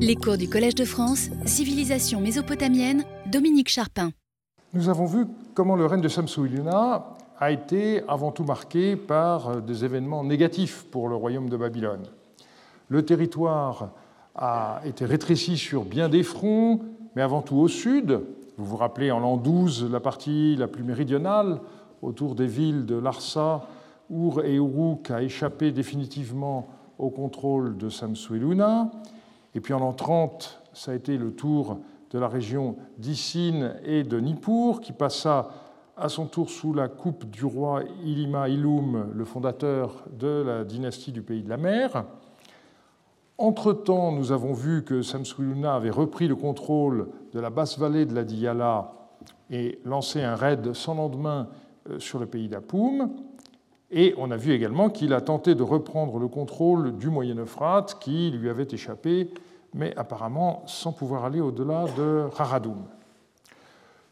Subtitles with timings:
[0.00, 4.10] Les cours du Collège de France, Civilisation mésopotamienne, Dominique Charpin.
[4.72, 7.04] Nous avons vu comment le règne de Samsu-Iluna
[7.38, 12.06] a été avant tout marqué par des événements négatifs pour le royaume de Babylone.
[12.88, 13.90] Le territoire
[14.34, 16.80] a été rétréci sur bien des fronts,
[17.14, 18.20] mais avant tout au sud.
[18.56, 21.60] Vous vous rappelez en l'an 12 la partie la plus méridionale,
[22.00, 23.68] autour des villes de Larsa,
[24.10, 26.66] Our et Uruk, a échappé définitivement
[26.98, 28.90] au contrôle de Samsu-Iluna.
[29.54, 31.78] Et puis en l'an 30, ça a été le tour
[32.10, 35.48] de la région d'Issine et de Nippur, qui passa
[35.96, 41.12] à son tour sous la coupe du roi Ilima Ilum, le fondateur de la dynastie
[41.12, 42.04] du pays de la mer.
[43.38, 48.14] Entre-temps, nous avons vu que Samsu-Iluna avait repris le contrôle de la basse vallée de
[48.14, 48.92] la Diyala
[49.50, 51.48] et lancé un raid sans lendemain
[51.90, 53.10] euh, sur le pays d'Apoum.
[53.92, 58.30] Et on a vu également qu'il a tenté de reprendre le contrôle du Moyen-Euphrate qui
[58.30, 59.28] lui avait échappé,
[59.74, 62.82] mais apparemment sans pouvoir aller au-delà de Raradoum.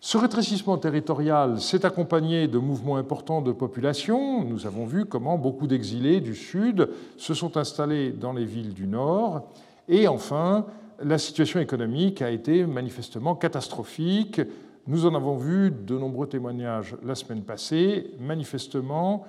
[0.03, 4.45] Ce rétrécissement territorial s'est accompagné de mouvements importants de population.
[4.45, 8.87] Nous avons vu comment beaucoup d'exilés du sud se sont installés dans les villes du
[8.87, 9.49] nord.
[9.89, 10.67] Et enfin,
[11.03, 14.41] la situation économique a été manifestement catastrophique.
[14.87, 18.11] Nous en avons vu de nombreux témoignages la semaine passée.
[18.19, 19.27] Manifestement,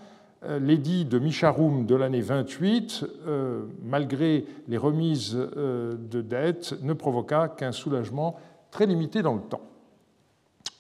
[0.60, 7.48] l'édit de Micharoum de l'année 28, euh, malgré les remises euh, de dettes, ne provoqua
[7.48, 8.38] qu'un soulagement
[8.72, 9.62] très limité dans le temps.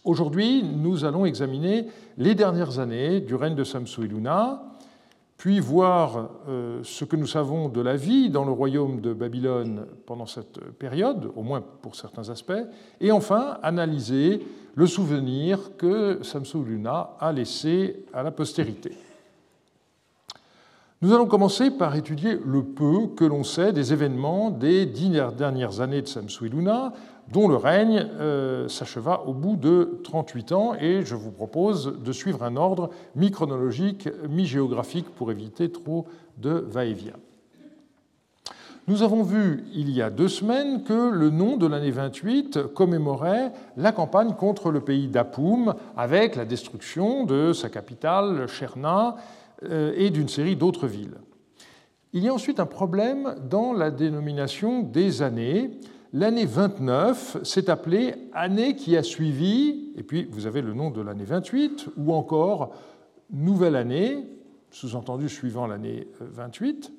[0.03, 4.63] Aujourd'hui, nous allons examiner les dernières années du règne de Samsu-Iluna,
[5.37, 6.29] puis voir
[6.83, 11.31] ce que nous savons de la vie dans le royaume de Babylone pendant cette période,
[11.35, 12.53] au moins pour certains aspects,
[12.99, 14.41] et enfin analyser
[14.75, 18.91] le souvenir que Samsu-Iluna a laissé à la postérité.
[21.03, 25.81] Nous allons commencer par étudier le peu que l'on sait des événements des dix dernières
[25.81, 26.93] années de Samsu-Iluna,
[27.33, 32.11] dont le règne euh, s'acheva au bout de 38 ans, et je vous propose de
[32.11, 36.05] suivre un ordre mi-chronologique, mi-géographique pour éviter trop
[36.37, 37.17] de va-et-vient.
[38.87, 43.53] Nous avons vu il y a deux semaines que le nom de l'année 28 commémorait
[43.75, 49.15] la campagne contre le pays d'Apoum, avec la destruction de sa capitale, Cherna,
[49.69, 51.17] et d'une série d'autres villes.
[52.13, 55.71] Il y a ensuite un problème dans la dénomination des années.
[56.11, 60.99] L'année 29 s'est appelée année qui a suivi, et puis vous avez le nom de
[60.99, 62.73] l'année 28, ou encore
[63.31, 64.25] nouvelle année,
[64.71, 66.91] sous-entendu suivant l'année 28.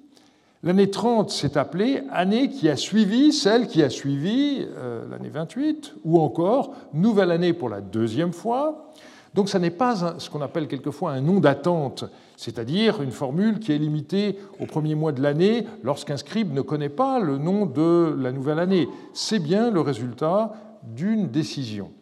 [0.62, 5.97] L'année 30 s'est appelée année qui a suivi celle qui a suivi euh, l'année 28,
[6.05, 8.93] ou encore nouvelle année pour la deuxième fois.
[9.34, 12.05] Donc ce n'est pas ce qu'on appelle quelquefois un nom d'attente,
[12.43, 16.89] c'est-à-dire une formule qui est limitée au premier mois de l'année lorsqu'un scribe ne connaît
[16.89, 18.89] pas le nom de la nouvelle année.
[19.13, 21.93] C'est bien le résultat d'une décision.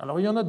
[0.00, 0.44] Alors il y en a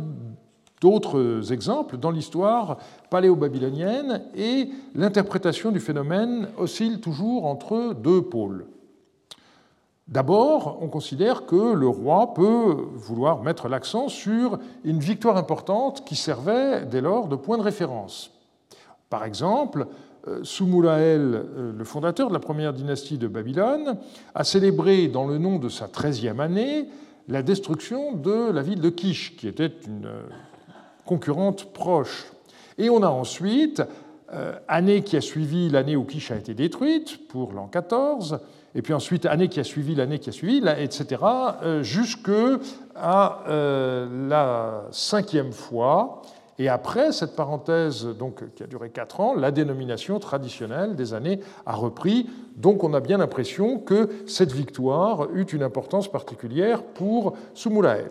[0.80, 2.78] d'autres exemples dans l'histoire
[3.10, 8.66] paléo-babylonienne et l'interprétation du phénomène oscille toujours entre deux pôles.
[10.08, 16.16] D'abord, on considère que le roi peut vouloir mettre l'accent sur une victoire importante qui
[16.16, 18.32] servait dès lors de point de référence.
[19.10, 19.88] Par exemple,
[20.28, 23.98] euh, Soumulael, euh, le fondateur de la première dynastie de Babylone,
[24.36, 26.88] a célébré dans le nom de sa treizième année
[27.28, 30.22] la destruction de la ville de Kish, qui était une euh,
[31.06, 32.32] concurrente proche.
[32.78, 33.82] Et on a ensuite,
[34.68, 38.40] année qui a suivi l'année où Kish a été détruite, pour l'an 14,
[38.78, 41.24] et puis ensuite, année qui a suivi, l'année qui a suivi, etc.,
[41.82, 46.22] jusqu'à euh, la cinquième fois.
[46.60, 51.40] Et après cette parenthèse donc, qui a duré quatre ans, la dénomination traditionnelle des années
[51.66, 52.28] a repris.
[52.56, 58.10] Donc on a bien l'impression que cette victoire eut une importance particulière pour Sumulael.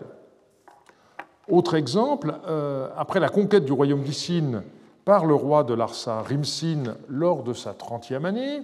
[1.49, 4.63] Autre exemple, euh, après la conquête du royaume d'Issine
[5.05, 8.63] par le roi de Larsa, Rimsin, lors de sa trentième année,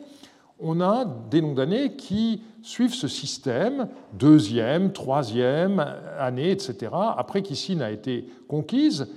[0.59, 5.85] on a des noms d'années qui suivent ce système, deuxième, troisième
[6.19, 9.08] année, etc., après qu'Issine a été conquise,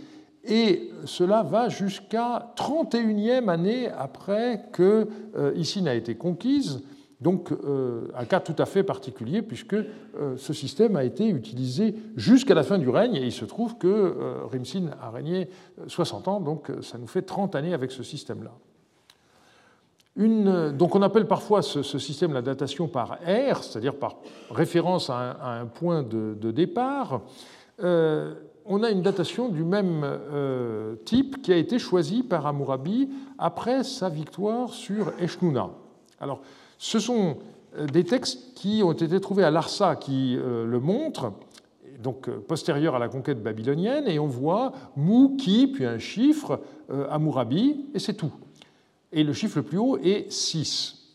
[0.48, 6.82] et cela va jusqu'à 31e année après que euh, Issine a été conquise,
[7.20, 11.94] donc euh, un cas tout à fait particulier puisque euh, ce système a été utilisé
[12.16, 14.16] jusqu'à la fin du règne, et il se trouve que
[14.50, 15.48] Rimsin a régné
[15.86, 18.52] 60 ans, donc ça nous fait 30 années avec ce système-là.
[20.16, 24.16] Donc on appelle parfois ce, système la datation par R, c'est-à-dire par
[24.50, 27.20] référence à un, point de, départ.
[28.68, 33.08] On a une datation du même euh, type qui a été choisie par Hammurabi
[33.38, 35.70] après sa victoire sur Eshnouna.
[36.20, 36.40] Alors,
[36.78, 37.38] ce sont
[37.92, 41.32] des textes qui ont été trouvés à Larsa qui le montrent,
[42.02, 46.60] donc postérieur à la conquête babylonienne, et on voit Mou, qui, puis un chiffre,
[47.10, 48.32] Amourabi, et c'est tout.
[49.12, 51.06] Et le chiffre le plus haut est 6.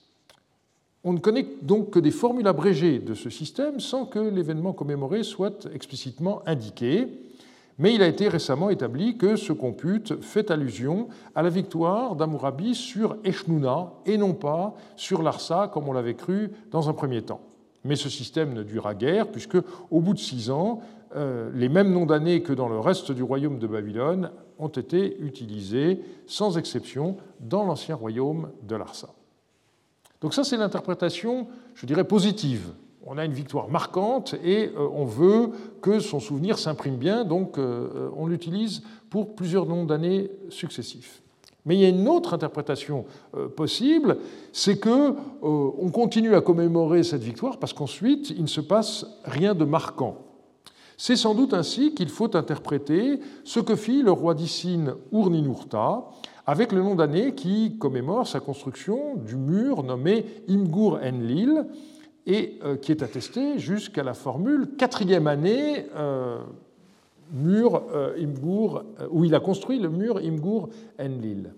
[1.04, 5.24] On ne connaît donc que des formules abrégées de ce système sans que l'événement commémoré
[5.24, 7.08] soit explicitement indiqué.
[7.82, 12.76] Mais il a été récemment établi que ce compute fait allusion à la victoire d'Amourabi
[12.76, 17.42] sur Eshnouna et non pas sur Larsa comme on l'avait cru dans un premier temps.
[17.84, 19.58] Mais ce système ne dura guère puisque
[19.90, 20.82] au bout de six ans,
[21.16, 24.30] euh, les mêmes noms d'années que dans le reste du royaume de Babylone
[24.60, 29.10] ont été utilisés sans exception dans l'ancien royaume de Larsa.
[30.22, 32.74] Donc ça, c'est l'interprétation, je dirais, positive.
[33.06, 35.50] On a une victoire marquante et euh, on veut
[35.82, 41.22] que son souvenir s'imprime bien, donc euh, on l'utilise pour plusieurs noms d'années successifs.
[41.66, 43.06] Mais il y a une autre interprétation
[43.36, 44.18] euh, possible,
[44.54, 49.56] c'est que on continue à commémorer cette victoire parce qu'ensuite il ne se passe rien
[49.56, 50.18] de marquant.
[50.98, 56.06] C'est sans doute ainsi qu'il faut interpréter ce que fit le roi d'Issine Urninurta
[56.46, 61.66] avec le nom d'année qui commémore sa construction du mur nommé Imgur Enlil
[62.26, 66.40] et euh, qui est attesté jusqu'à la formule quatrième année euh,
[67.32, 70.70] mur euh, Imgur, où il a construit le mur Imgur
[71.00, 71.54] Enlil.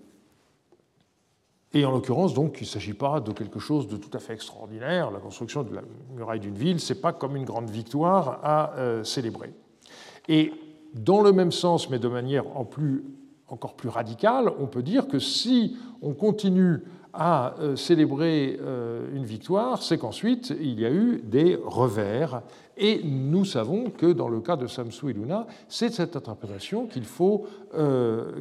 [1.76, 4.32] Et en l'occurrence, donc, il ne s'agit pas de quelque chose de tout à fait
[4.32, 5.10] extraordinaire.
[5.10, 5.82] La construction de la
[6.14, 9.52] muraille d'une ville, ce n'est pas comme une grande victoire à célébrer.
[10.28, 10.52] Et
[10.94, 12.44] dans le même sens, mais de manière
[13.48, 16.84] encore plus radical, on peut dire que si on continue
[17.14, 22.42] à euh, célébrer euh, une victoire, c'est qu'ensuite il y a eu des revers.
[22.76, 25.16] Et nous savons que dans le cas de Samsou et
[25.68, 28.32] c'est cette interprétation qu'il faut euh,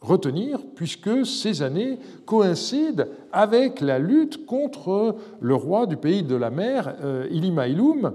[0.00, 6.50] retenir, puisque ces années coïncident avec la lutte contre le roi du pays de la
[6.50, 6.96] mer,
[7.30, 8.12] Ilima Ilum,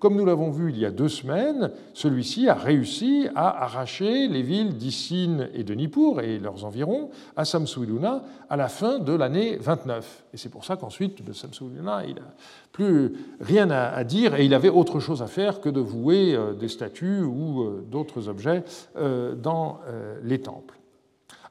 [0.00, 4.42] comme nous l'avons vu il y a deux semaines, celui-ci a réussi à arracher les
[4.42, 9.58] villes d'Issine et de Nippur et leurs environs à Samsuiluna à la fin de l'année
[9.60, 10.24] 29.
[10.32, 12.34] Et c'est pour ça qu'ensuite, Samsuiluna, il n'a
[12.72, 16.54] plus rien à dire et il avait autre chose à faire que de vouer euh,
[16.54, 18.64] des statues ou euh, d'autres objets
[18.96, 19.80] euh, dans
[20.24, 20.79] les temples.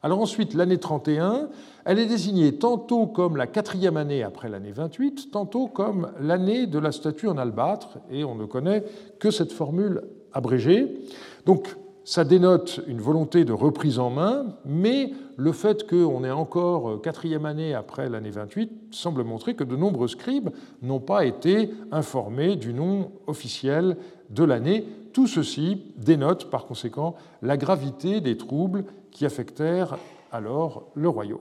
[0.01, 1.49] Alors ensuite, l'année 31,
[1.83, 6.79] elle est désignée tantôt comme la quatrième année après l'année 28, tantôt comme l'année de
[6.79, 8.85] la statue en albâtre, et on ne connaît
[9.19, 11.01] que cette formule abrégée.
[11.45, 11.75] Donc
[12.05, 17.45] ça dénote une volonté de reprise en main, mais le fait qu'on est encore quatrième
[17.45, 20.49] année après l'année 28 semble montrer que de nombreux scribes
[20.81, 23.97] n'ont pas été informés du nom officiel
[24.29, 24.85] de l'année.
[25.13, 29.97] Tout ceci dénote par conséquent la gravité des troubles qui affectèrent
[30.31, 31.39] alors le royaume.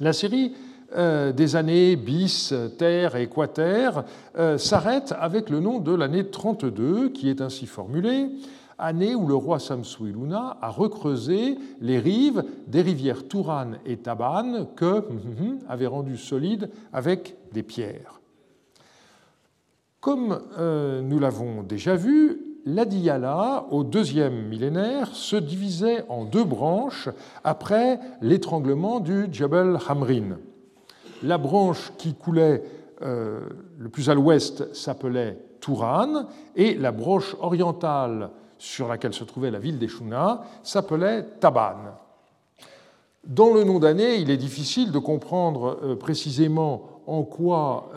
[0.00, 0.54] La série
[0.96, 4.02] euh, des années bis, terre et quater
[4.36, 8.28] euh, s'arrête avec le nom de l'année 32, qui est ainsi formulée
[8.80, 15.04] année où le roi Samsuiluna a recreusé les rives des rivières Touran et Taban que
[15.68, 18.19] avait rendues solides avec des pierres.
[20.00, 27.10] Comme euh, nous l'avons déjà vu, l'Adiyala, au deuxième millénaire, se divisait en deux branches
[27.44, 30.38] après l'étranglement du Jabal Hamrin.
[31.22, 32.62] La branche qui coulait
[33.02, 33.40] euh,
[33.78, 36.24] le plus à l'ouest s'appelait Touran,
[36.56, 41.76] et la branche orientale sur laquelle se trouvait la ville d'Eshuna s'appelait Taban.
[43.26, 47.90] Dans le nom d'année, il est difficile de comprendre euh, précisément en quoi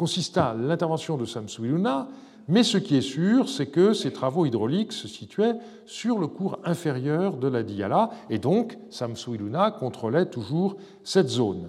[0.00, 2.08] consista l'intervention de Samsuiluna,
[2.48, 6.58] mais ce qui est sûr, c'est que ces travaux hydrauliques se situaient sur le cours
[6.64, 11.68] inférieur de la Diyala, et donc Samsuiluna contrôlait toujours cette zone.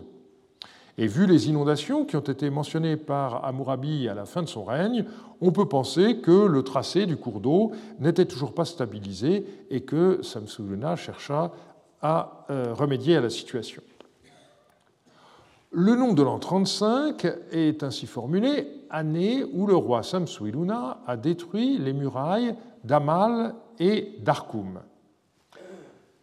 [0.98, 4.64] Et vu les inondations qui ont été mentionnées par Amurabi à la fin de son
[4.64, 5.04] règne,
[5.42, 10.20] on peut penser que le tracé du cours d'eau n'était toujours pas stabilisé et que
[10.22, 11.52] Samsuiluna chercha
[12.02, 13.82] à euh, remédier à la situation.
[15.74, 21.78] Le nom de l'an 35 est ainsi formulé année où le roi Samsuiluna a détruit
[21.78, 24.82] les murailles d'Amal et d'Arkoum.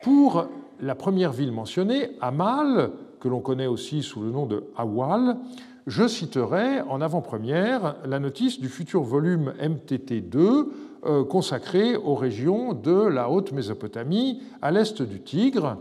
[0.02, 0.49] Pour
[0.83, 2.90] la première ville mentionnée, Amal,
[3.21, 5.38] que l'on connaît aussi sous le nom de Awal,
[5.87, 10.67] je citerai en avant-première la notice du futur volume MTT2
[11.07, 15.78] euh, consacré aux régions de la Haute Mésopotamie à l'est du Tigre,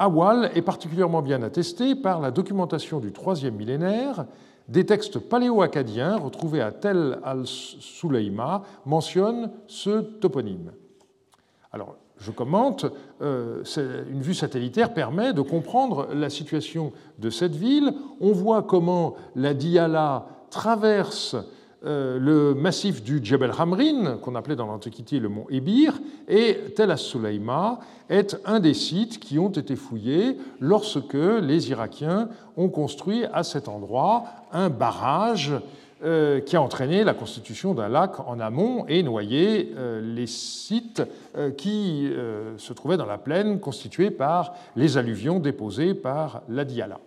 [0.00, 4.24] Awal est particulièrement bien attesté par la documentation du troisième millénaire.
[4.66, 10.72] Des textes paléo-acadiens retrouvés à Tel al-Suleima mentionnent ce toponyme.
[11.70, 12.86] Alors, je commente,
[13.20, 13.62] euh,
[14.10, 17.92] une vue satellitaire permet de comprendre la situation de cette ville.
[18.22, 21.36] On voit comment la Diyala traverse
[21.82, 27.80] le massif du Djebel Hamrin, qu'on appelait dans l'Antiquité le mont Ebir, et Tel as-Soleima
[28.10, 33.68] est un des sites qui ont été fouillés lorsque les Irakiens ont construit à cet
[33.68, 35.52] endroit un barrage
[36.04, 41.02] euh, qui a entraîné la constitution d'un lac en amont et noyé euh, les sites
[41.56, 42.10] qui
[42.58, 46.98] se trouvaient dans la plaine constitués par les alluvions déposées par la Diyala.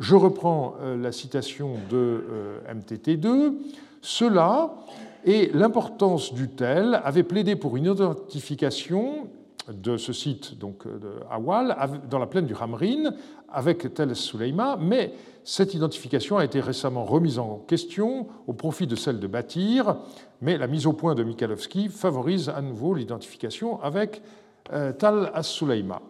[0.00, 2.24] Je reprends la citation de
[2.74, 3.52] MTT2.
[4.02, 4.74] Cela
[5.24, 9.28] et l'importance du tel avaient plaidé pour une identification
[9.72, 11.76] de ce site, donc de Awal,
[12.10, 13.14] dans la plaine du Hamrin,
[13.48, 15.12] avec Tel Suleima, mais
[15.44, 19.96] cette identification a été récemment remise en question au profit de celle de Bâtir,
[20.40, 24.20] mais la mise au point de Mikhailovsky favorise à nouveau l'identification avec
[24.72, 26.02] euh, Tal as-Suleima.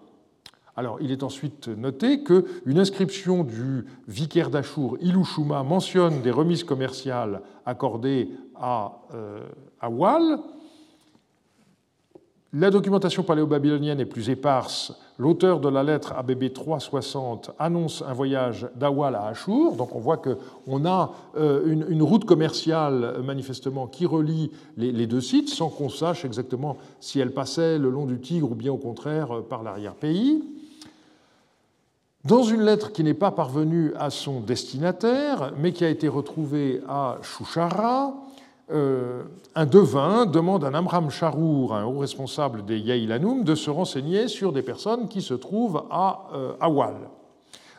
[0.74, 7.42] Alors, il est ensuite noté qu'une inscription du vicaire d'Achour, Ilouchouma, mentionne des remises commerciales
[7.66, 9.40] accordées à, euh,
[9.82, 10.38] Wal.
[12.54, 14.94] La documentation paléo-babylonienne est plus éparse.
[15.18, 19.76] L'auteur de la lettre ABB 360 annonce un voyage d'Awal à Achour.
[19.76, 25.20] Donc on voit qu'on a euh, une, route commerciale manifestement qui relie les, les deux
[25.20, 28.78] sites sans qu'on sache exactement si elle passait le long du Tigre ou bien au
[28.78, 30.42] contraire par l'arrière-pays.
[32.24, 36.80] Dans une lettre qui n'est pas parvenue à son destinataire, mais qui a été retrouvée
[36.88, 38.14] à Chouchara,
[38.70, 39.24] euh,
[39.56, 44.52] un devin demande à Amram Charour, un haut responsable des Yaïlanoum, de se renseigner sur
[44.52, 46.94] des personnes qui se trouvent à euh, Awal.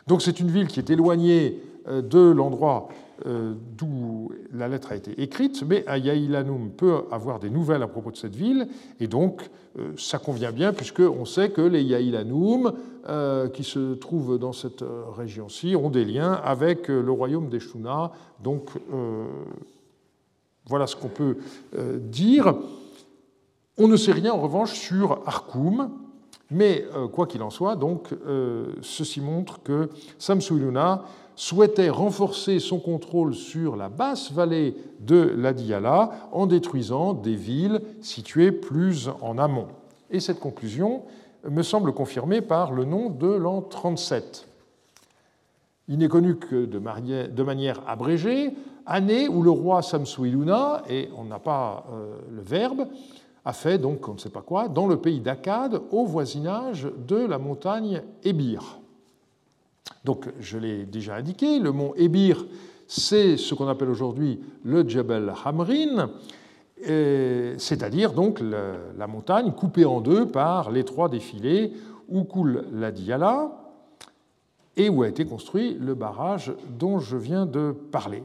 [0.06, 4.96] Donc c'est une ville qui est éloignée euh, de l'endroit euh, d'où la lettre a
[4.96, 8.68] été écrite, mais Ayaïlanoum peut avoir des nouvelles à propos de cette ville,
[9.00, 12.74] et donc euh, ça convient bien, puisqu'on sait que les Yaïlanoum,
[13.08, 14.84] euh, qui se trouvent dans cette
[15.16, 17.60] région-ci, ont des liens avec le royaume des.
[18.42, 18.70] Donc
[20.66, 21.38] voilà ce qu'on peut
[21.98, 22.54] dire.
[23.78, 25.90] On ne sait rien en revanche sur Arkoum,
[26.50, 28.10] mais quoi qu'il en soit, donc,
[28.82, 29.88] ceci montre que
[30.18, 31.04] Samsuiluna
[31.36, 37.80] souhaitait renforcer son contrôle sur la basse vallée de la Diyala en détruisant des villes
[38.00, 39.68] situées plus en amont.
[40.10, 41.02] Et cette conclusion
[41.48, 44.48] me semble confirmée par le nom de l'an 37.
[45.88, 48.54] Il n'est connu que de manière abrégée,
[48.86, 52.86] année où le roi Samsuiluna, et on n'a pas euh, le verbe,
[53.44, 57.16] a fait donc on ne sait pas quoi, dans le pays d'Akkad, au voisinage de
[57.16, 58.78] la montagne Ébir.
[60.04, 62.46] Donc, je l'ai déjà indiqué, le mont Ebir,
[62.86, 66.10] c'est ce qu'on appelle aujourd'hui le Jebel Hamrin,
[67.56, 71.72] c'est-à-dire donc la montagne coupée en deux par les trois défilés
[72.08, 73.52] où coule la Diyala
[74.76, 78.22] et où a été construit le barrage dont je viens de parler.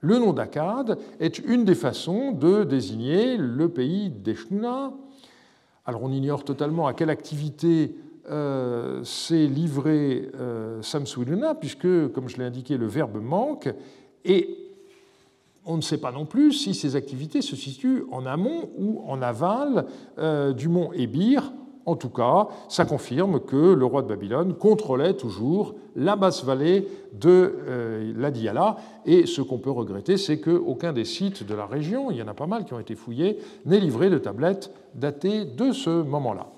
[0.00, 4.92] Le nom d'Akkad est une des façons de désigner le pays d'Eshnouna.
[5.84, 7.94] Alors on ignore totalement à quelle activité
[8.30, 10.80] euh, c'est livré euh,
[11.60, 13.72] puisque, comme je l'ai indiqué, le verbe manque,
[14.24, 14.56] et
[15.64, 19.22] on ne sait pas non plus si ces activités se situent en amont ou en
[19.22, 19.86] aval
[20.18, 21.52] euh, du mont Ébir.
[21.86, 26.86] En tout cas, ça confirme que le roi de Babylone contrôlait toujours la basse vallée
[27.14, 27.54] de
[28.14, 28.76] la Diyala.
[29.06, 32.28] Et ce qu'on peut regretter, c'est qu'aucun des sites de la région, il y en
[32.28, 36.48] a pas mal qui ont été fouillés, n'ait livré de tablettes datées de ce moment-là.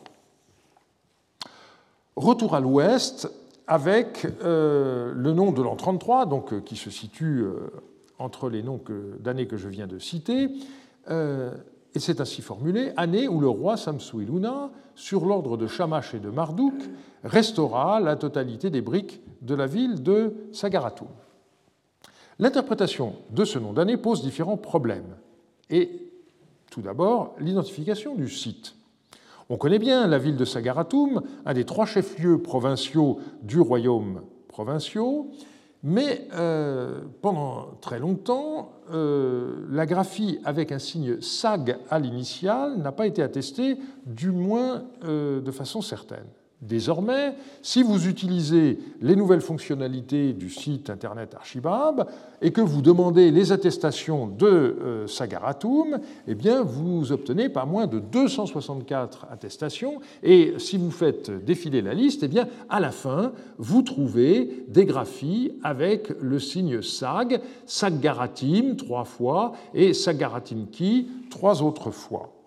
[2.21, 3.31] Retour à l'ouest
[3.67, 7.71] avec euh, le nom de l'an 33, donc, euh, qui se situe euh,
[8.19, 8.79] entre les noms
[9.21, 10.51] d'années que je viens de citer,
[11.09, 16.29] et c'est ainsi formulé année où le roi Samsuiluna, sur l'ordre de Shamash et de
[16.29, 16.75] Marduk,
[17.25, 21.09] restaura la totalité des briques de la ville de Sagaratum.
[22.39, 25.17] L'interprétation de ce nom d'année pose différents problèmes.
[25.71, 26.13] Et
[26.71, 28.75] tout d'abord, l'identification du site.
[29.53, 35.33] On connaît bien la ville de Sagaratum, un des trois chefs-lieux provinciaux du royaume provinciaux,
[35.83, 42.93] mais euh, pendant très longtemps, euh, la graphie avec un signe SAG à l'initiale n'a
[42.93, 43.77] pas été attestée,
[44.07, 46.27] du moins euh, de façon certaine.
[46.63, 52.07] Désormais, si vous utilisez les nouvelles fonctionnalités du site Internet Archibab
[52.43, 57.87] et que vous demandez les attestations de euh, Sagaratum, eh bien, vous obtenez pas moins
[57.87, 60.01] de 264 attestations.
[60.23, 64.85] Et si vous faites défiler la liste, eh bien, à la fin, vous trouvez des
[64.85, 72.40] graphies avec le signe Sag, Sagaratim trois fois et Sagaratim Ki trois autres fois.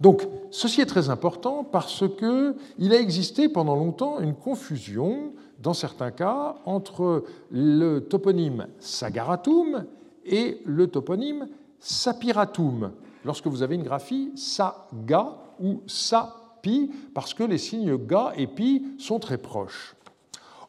[0.00, 6.10] Donc, ceci est très important parce qu'il a existé pendant longtemps une confusion, dans certains
[6.10, 9.86] cas, entre le toponyme Sagaratum
[10.24, 11.48] et le toponyme
[11.80, 12.92] Sapiratum,
[13.24, 18.84] lorsque vous avez une graphie Saga ou Sapi, parce que les signes Ga et Pi
[18.98, 19.96] sont très proches.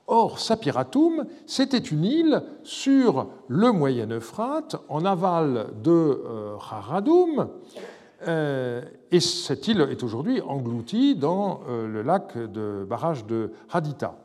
[0.09, 7.49] Or, Sapiratum, c'était une île sur le Moyen Euphrate, en aval de euh, Haradum,
[8.25, 14.15] et cette île est aujourd'hui engloutie dans euh, le lac de barrage de Haditha.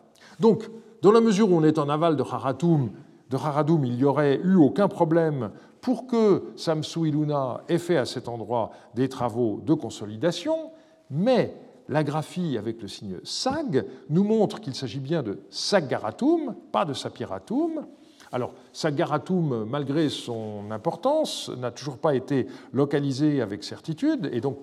[0.41, 0.69] Donc,
[1.03, 2.91] dans la mesure où on est en aval de Haratum,
[3.31, 8.05] de Haradum, il n'y aurait eu aucun problème pour que Samsu Iluna ait fait à
[8.05, 10.71] cet endroit des travaux de consolidation,
[11.11, 11.55] mais
[11.89, 16.95] la graphie avec le signe Sag nous montre qu'il s'agit bien de Sagaratum, pas de
[16.95, 17.87] Sapiratum.
[18.33, 24.59] Alors, Sagaratum, malgré son importance, n'a toujours pas été localisé avec certitude, et donc,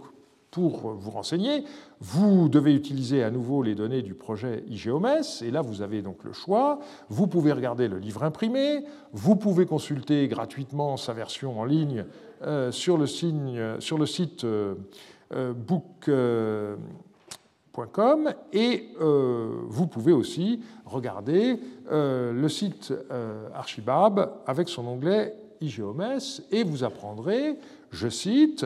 [0.51, 1.63] pour vous renseigner,
[1.99, 6.23] vous devez utiliser à nouveau les données du projet IGOMES, et là vous avez donc
[6.23, 6.79] le choix.
[7.09, 8.83] Vous pouvez regarder le livre imprimé,
[9.13, 12.05] vous pouvez consulter gratuitement sa version en ligne
[12.41, 14.75] euh, sur, le site euh,
[15.33, 16.09] euh, book
[18.53, 21.59] et euh, vous pouvez aussi regarder
[21.91, 27.57] euh, le site euh, Archibab avec son onglet IGOMES et vous apprendrez,
[27.91, 28.65] je cite,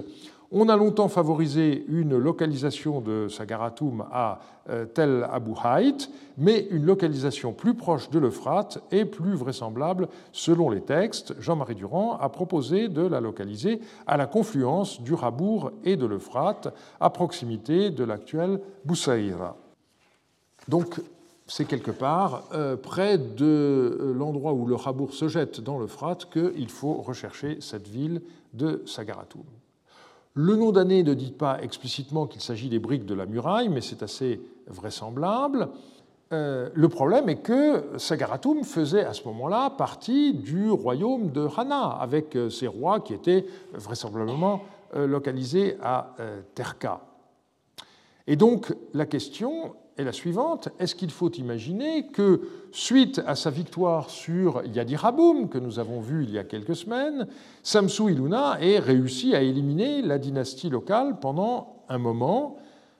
[0.53, 6.85] on a longtemps favorisé une localisation de Sagaratum à euh, Tel Abu Haït, mais une
[6.85, 11.33] localisation plus proche de l'Euphrate est plus vraisemblable selon les textes.
[11.39, 16.71] Jean-Marie Durand a proposé de la localiser à la confluence du Rabour et de l'Euphrate,
[16.99, 19.57] à proximité de l'actuel Boussaïra.
[20.67, 21.01] Donc,
[21.47, 26.29] c'est quelque part euh, près de euh, l'endroit où le Rabour se jette dans l'Euphrate
[26.29, 28.21] qu'il faut rechercher cette ville
[28.53, 29.43] de Sagaratum.
[30.35, 33.81] Le nom d'année ne dit pas explicitement qu'il s'agit des briques de la muraille, mais
[33.81, 35.69] c'est assez vraisemblable.
[36.31, 41.89] Euh, le problème est que Sagaratum faisait à ce moment-là partie du royaume de Hana,
[41.89, 44.63] avec euh, ses rois qui étaient vraisemblablement
[44.95, 46.15] euh, localisés à
[46.55, 47.01] Terka.
[48.25, 50.69] Et donc la question est la suivante.
[50.79, 56.23] Est-ce qu'il faut imaginer que, suite à sa victoire sur Yadiraboum, que nous avons vu
[56.23, 57.27] il y a quelques semaines,
[57.61, 62.57] Samsu Iluna ait réussi à éliminer la dynastie locale pendant un moment?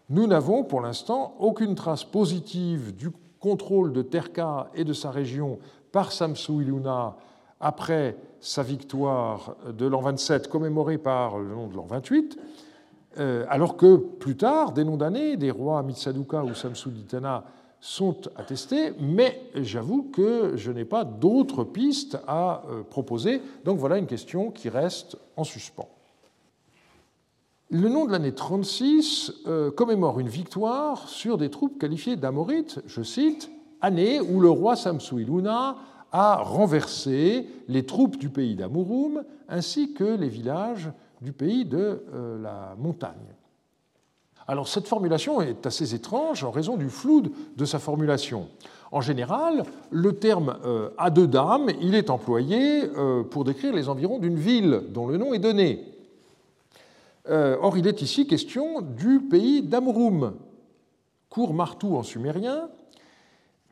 [0.10, 5.60] Nous n'avons pour l'instant aucune trace positive du contrôle de Terka et de sa région
[5.92, 7.16] par Samsu Iluna
[7.60, 12.38] après sa victoire de l'an 27 commémorée par le nom de l'an 28.
[13.20, 17.44] Euh, alors que plus tard, des noms d'années des rois Mitsaduka ou Samsuditana
[17.80, 23.42] sont attestés, mais j'avoue que je n'ai pas d'autres pistes à euh, proposer.
[23.66, 25.90] Donc voilà une question qui reste en suspens.
[27.70, 33.02] Le nom de l'année 36 euh, commémore une victoire sur des troupes qualifiées d'amorites, je
[33.04, 35.78] cite, année où le roi Samsu-Iluna
[36.12, 40.90] a renversé les troupes du pays d'Amurum ainsi que les villages
[41.24, 43.34] du pays de euh, la montagne.
[44.46, 47.24] Alors cette formulation est assez étrange en raison du flou
[47.56, 48.50] de sa formulation.
[48.92, 53.88] En général, le terme euh, à deux dames, il est employé euh, pour décrire les
[53.88, 55.90] environs d'une ville dont le nom est donné.
[57.26, 60.34] Or, il est ici question du pays d'Amrum,
[61.30, 62.68] court Martou en sumérien,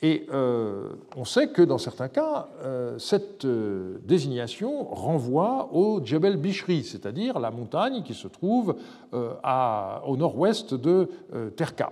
[0.04, 6.38] et euh, on sait que dans certains cas, euh, cette euh, désignation renvoie au Djebel
[6.38, 8.76] Bishri, c'est-à-dire la montagne qui se trouve
[9.14, 11.10] au nord-ouest de
[11.56, 11.92] Terka.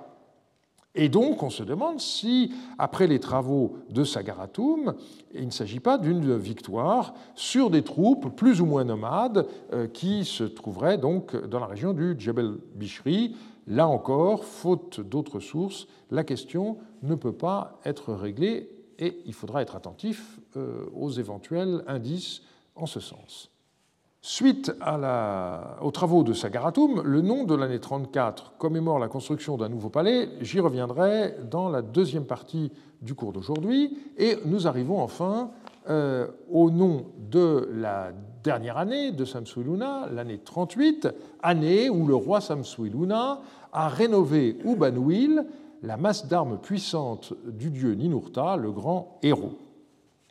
[0.95, 4.95] Et donc, on se demande si, après les travaux de Sagaratum,
[5.33, 9.45] il ne s'agit pas d'une victoire sur des troupes plus ou moins nomades
[9.93, 13.35] qui se trouveraient donc dans la région du Djebel Bishri.
[13.69, 19.61] Là encore, faute d'autres sources, la question ne peut pas être réglée et il faudra
[19.61, 22.41] être attentif euh, aux éventuels indices
[22.75, 23.51] en ce sens.
[24.21, 24.73] Suite
[25.81, 30.29] aux travaux de Sagaratum, le nom de l'année 34 commémore la construction d'un nouveau palais.
[30.41, 32.69] J'y reviendrai dans la deuxième partie
[33.01, 33.97] du cours d'aujourd'hui.
[34.17, 35.51] Et nous arrivons enfin
[35.89, 38.11] euh, au nom de la
[38.43, 41.07] dernière année de Samsuiluna, l'année 38,
[41.41, 43.39] année où le roi Samsuiluna
[43.73, 45.45] a rénové Ubanwil
[45.83, 49.53] la masse d'armes puissante du dieu Ninurta, le grand héros.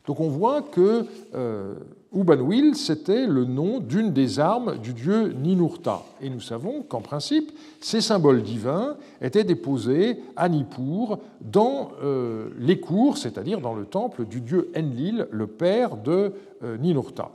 [0.07, 1.75] Donc on voit que euh,
[2.15, 6.03] Ubanwil, c'était le nom d'une des armes du dieu Ninurta.
[6.23, 12.81] Et nous savons qu'en principe, ces symboles divins étaient déposés à Nippur dans euh, les
[12.81, 17.31] cours, c'est-à-dire dans le temple du dieu Enlil, le père de euh, Ninurta.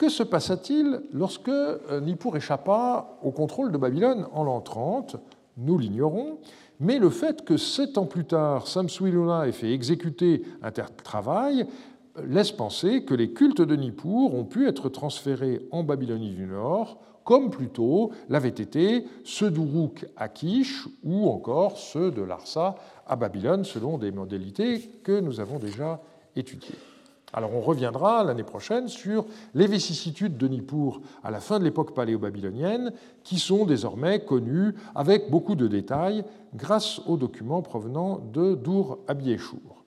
[0.00, 1.50] Que se passa-t-il lorsque
[2.00, 5.16] Nippur échappa au contrôle de Babylone en l'an 30
[5.58, 6.38] Nous l'ignorons,
[6.78, 11.66] mais le fait que sept ans plus tard, Samsuiluna ait fait exécuter un tel travail
[12.26, 16.98] laisse penser que les cultes de Nippur ont pu être transférés en Babylonie du Nord,
[17.24, 22.74] comme plus tôt l'avaient été ceux d'Uruk à Kish ou encore ceux de Larsa
[23.06, 26.00] à Babylone, selon des modalités que nous avons déjà
[26.36, 26.78] étudiées.
[27.32, 31.94] Alors on reviendra l'année prochaine sur les vicissitudes de Nippur à la fin de l'époque
[31.94, 38.98] paléo-babylonienne, qui sont désormais connues avec beaucoup de détails grâce aux documents provenant de Dur
[39.06, 39.84] Abieshur.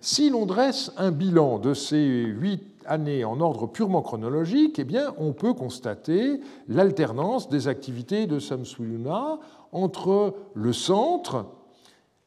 [0.00, 5.14] Si l'on dresse un bilan de ces huit années en ordre purement chronologique, eh bien,
[5.16, 9.38] on peut constater l'alternance des activités de Samsuyuna
[9.72, 11.46] entre le centre,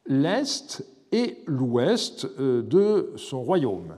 [0.07, 3.95] l'est et l'ouest euh, de son royaume.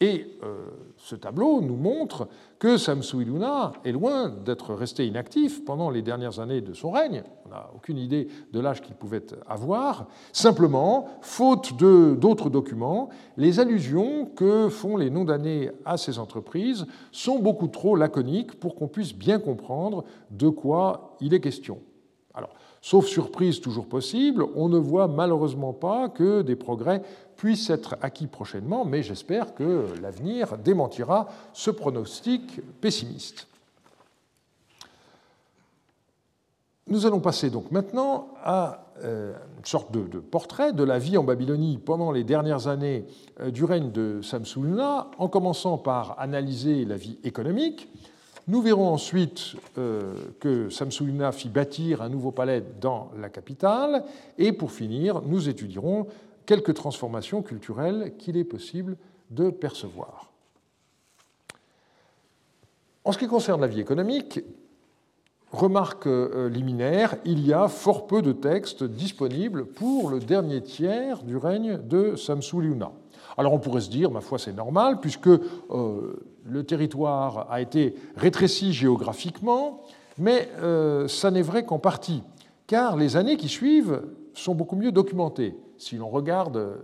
[0.00, 2.28] Et euh, ce tableau nous montre
[2.60, 7.24] que Samsu-Iluna est loin d'être resté inactif pendant les dernières années de son règne.
[7.46, 10.06] On n'a aucune idée de l'âge qu'il pouvait avoir.
[10.32, 17.40] Simplement, faute d'autres documents, les allusions que font les noms d'années à ces entreprises sont
[17.40, 21.80] beaucoup trop laconiques pour qu'on puisse bien comprendre de quoi il est question.
[22.34, 27.02] Alors, Sauf surprise toujours possible, on ne voit malheureusement pas que des progrès
[27.36, 33.48] puissent être acquis prochainement, mais j'espère que l'avenir démentira ce pronostic pessimiste.
[36.86, 41.22] Nous allons passer donc maintenant à euh, une sorte de, portrait de la vie en
[41.22, 43.04] Babylonie pendant les dernières années
[43.40, 47.88] euh, du règne de Samsulna, en commençant par analyser la vie économique,
[48.48, 54.04] nous verrons ensuite euh, que Samsuyuna fit bâtir un nouveau palais dans la capitale,
[54.38, 56.06] et pour finir, nous étudierons
[56.46, 58.96] quelques transformations culturelles qu'il est possible
[59.30, 60.32] de percevoir.
[63.04, 64.40] En ce qui concerne la vie économique,
[65.52, 71.22] remarque euh, liminaire, il y a fort peu de textes disponibles pour le dernier tiers
[71.22, 72.92] du règne de Samsuluna.
[73.38, 75.40] Alors on pourrait se dire, ma foi, c'est normal, puisque euh,
[76.44, 79.80] le territoire a été rétréci géographiquement,
[80.18, 82.24] mais euh, ça n'est vrai qu'en partie,
[82.66, 84.02] car les années qui suivent
[84.34, 85.54] sont beaucoup mieux documentées.
[85.78, 86.80] Si l'on regarde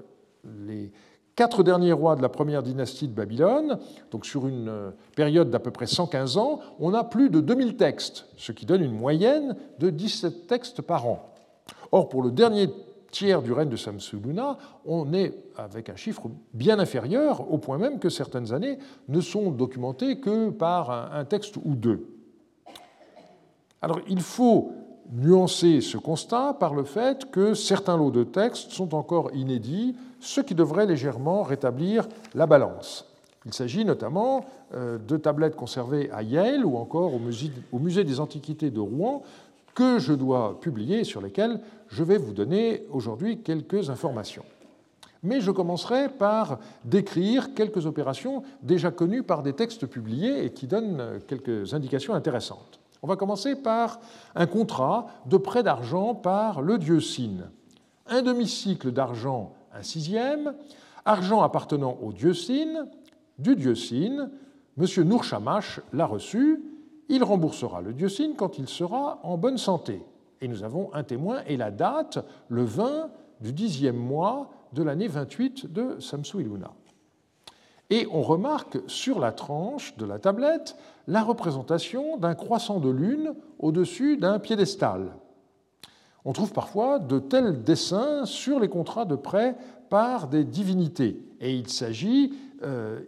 [0.64, 0.92] les
[1.34, 3.80] quatre derniers rois de la première dynastie de Babylone,
[4.12, 7.76] donc sur une euh, période d'à peu près 115 ans, on a plus de 2000
[7.76, 11.34] textes, ce qui donne une moyenne de 17 textes par an.
[11.90, 12.68] Or, pour le dernier
[13.14, 18.00] tiers du règne de Samsuluna, on est avec un chiffre bien inférieur, au point même
[18.00, 22.08] que certaines années ne sont documentées que par un texte ou deux.
[23.80, 24.72] Alors il faut
[25.12, 30.40] nuancer ce constat par le fait que certains lots de textes sont encore inédits, ce
[30.40, 33.06] qui devrait légèrement rétablir la balance.
[33.46, 38.70] Il s'agit notamment euh, de tablettes conservées à Yale ou encore au musée, des Antiquités
[38.70, 39.22] de Rouen
[39.74, 44.44] que je dois publier et sur lesquelles je vais vous donner aujourd'hui quelques informations.
[45.22, 50.66] Mais je commencerai par décrire quelques opérations déjà connues par des textes publiés et qui
[50.66, 52.78] donnent quelques indications intéressantes.
[53.02, 54.00] On va commencer par
[54.34, 57.50] un contrat de prêt d'argent par le dieu Sin.
[58.06, 60.54] Un demi-cycle d'argent, un sixième,
[61.04, 62.86] argent appartenant au dieu Sin,
[63.38, 64.30] du dieu Sin,
[64.78, 65.04] M.
[65.04, 66.62] Nourchamash l'a reçu,
[67.08, 70.02] il remboursera le Sin quand il sera en bonne santé.
[70.40, 75.08] Et nous avons un témoin et la date, le 20 du dixième mois de l'année
[75.08, 76.72] 28 de Samsu Iluna.
[77.90, 83.34] Et on remarque sur la tranche de la tablette la représentation d'un croissant de lune
[83.58, 85.12] au-dessus d'un piédestal.
[86.24, 89.56] On trouve parfois de tels dessins sur les contrats de prêt
[89.90, 91.20] par des divinités.
[91.40, 92.32] Et il s'agit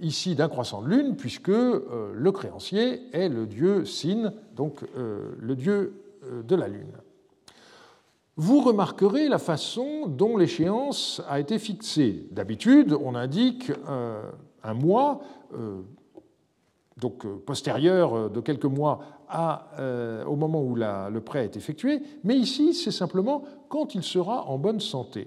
[0.00, 5.34] ici d'un croissant de lune, puisque euh, le créancier est le dieu Sin, donc euh,
[5.38, 6.02] le dieu
[6.44, 6.92] de la lune
[8.36, 12.26] vous remarquerez la façon dont l'échéance a été fixée.
[12.32, 14.22] D'habitude, on indique euh,
[14.62, 15.20] un mois,
[15.54, 15.80] euh,
[16.98, 22.74] donc euh, postérieur de quelques mois au moment où le prêt est effectué, mais ici,
[22.74, 25.26] c'est simplement quand il sera en bonne santé.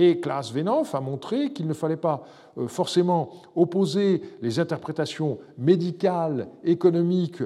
[0.00, 2.22] Et Klaas Venoff a montré qu'il ne fallait pas
[2.68, 7.42] forcément opposer les interprétations médicales, économiques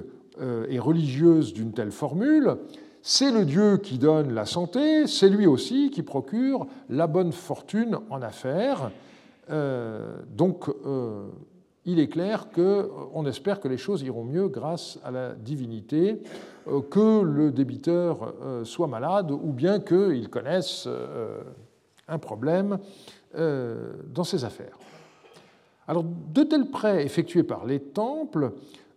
[0.69, 2.57] et religieuses d'une telle formule,
[3.05, 7.99] c'est le Dieu qui donne la santé, c'est lui aussi qui procure la bonne fortune
[8.11, 8.93] en affaires.
[9.51, 11.27] Euh, donc, euh,
[11.85, 16.23] il est clair qu'on espère que les choses iront mieux grâce à la divinité,
[16.69, 20.89] euh, que le débiteur soit malade ou bien qu'il connaisse
[22.13, 22.79] un problème
[23.35, 24.79] dans ses affaires.
[25.89, 28.53] Alors, de tels prêts effectués par les temples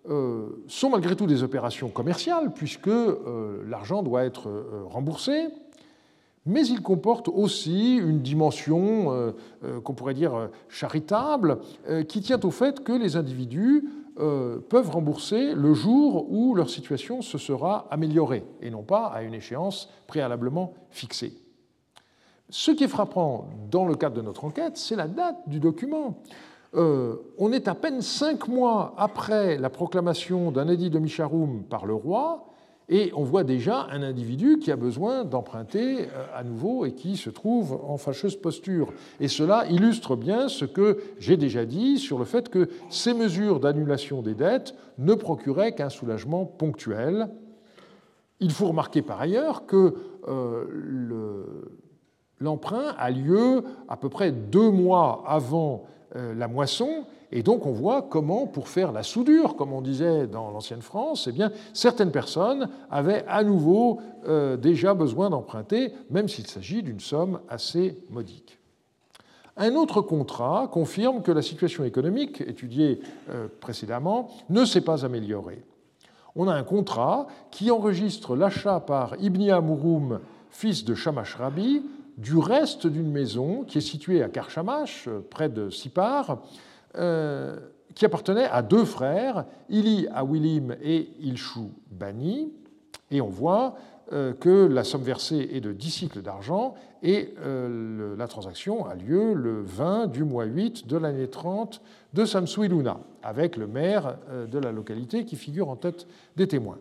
[0.08, 5.48] euh, sont malgré tout des opérations commerciales, puisque euh, l'argent doit être euh, remboursé,
[6.46, 9.34] mais ils comportent aussi une dimension
[9.84, 11.58] qu'on pourrait dire charitable,
[12.08, 17.40] qui tient au fait que les individus peuvent rembourser le jour où leur situation se
[17.40, 21.34] sera améliorée, et non pas à une échéance préalablement fixée.
[22.50, 26.22] Ce qui est frappant dans le cadre de notre enquête, c'est la date du document.
[26.76, 31.86] Euh, on est à peine cinq mois après la proclamation d'un édit de Micharoum par
[31.86, 32.46] le roi,
[32.88, 37.18] et on voit déjà un individu qui a besoin d'emprunter euh, à nouveau et qui
[37.18, 38.94] se trouve en fâcheuse posture.
[39.20, 43.60] Et cela illustre bien ce que j'ai déjà dit sur le fait que ces mesures
[43.60, 47.30] d'annulation des dettes ne procuraient qu'un soulagement ponctuel.
[48.40, 49.96] Il faut remarquer par ailleurs que
[50.28, 50.66] euh,
[52.40, 57.06] l'emprunt a lieu à peu près deux mois avant euh, la moisson.
[57.32, 61.28] Et donc on voit comment, pour faire la soudure, comme on disait dans l'ancienne France,
[61.28, 67.00] eh bien, certaines personnes avaient à nouveau euh, déjà besoin d'emprunter, même s'il s'agit d'une
[67.00, 68.60] somme assez modique.
[69.58, 75.64] Un autre contrat confirme que la situation économique étudiée euh, précédemment ne s'est pas améliorée.
[76.36, 80.20] On a un contrat qui enregistre l'achat par Ibn Amouroum,
[80.50, 81.84] fils de Shamash Rabi,
[82.18, 86.42] du reste d'une maison qui est située à Karchamash, près de Sipar,
[86.98, 87.60] euh,
[87.94, 92.52] qui appartenait à deux frères, Ili Awilim et Ilchou Bani.
[93.10, 93.76] Et on voit
[94.12, 96.74] euh, que la somme versée est de 10 cycles d'argent
[97.04, 101.82] et euh, la transaction a lieu le 20 du mois 8 de l'année 30
[102.14, 104.18] de Samsuiluna, avec le maire
[104.52, 106.80] de la localité qui figure en tête des témoins.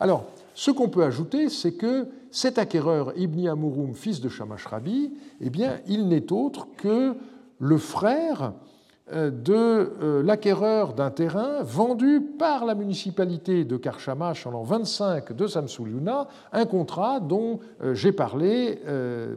[0.00, 0.24] Alors,
[0.54, 5.50] ce qu'on peut ajouter, c'est que cet acquéreur, Ibn Amouroum, fils de Shamash Rabi, eh
[5.50, 7.14] bien, il n'est autre que
[7.58, 8.52] le frère
[9.12, 15.34] euh, de euh, l'acquéreur d'un terrain vendu par la municipalité de Karchamash en l'an 25
[15.34, 18.80] de Samsuliuna, un contrat dont euh, j'ai parlé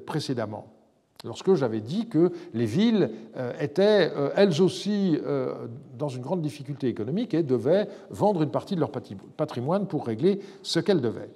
[0.05, 0.76] précédemment
[1.23, 6.41] lorsque j'avais dit que les villes euh, étaient euh, elles aussi euh, dans une grande
[6.41, 11.29] difficulté économique et devaient vendre une partie de leur patrimoine pour régler ce qu'elles devaient.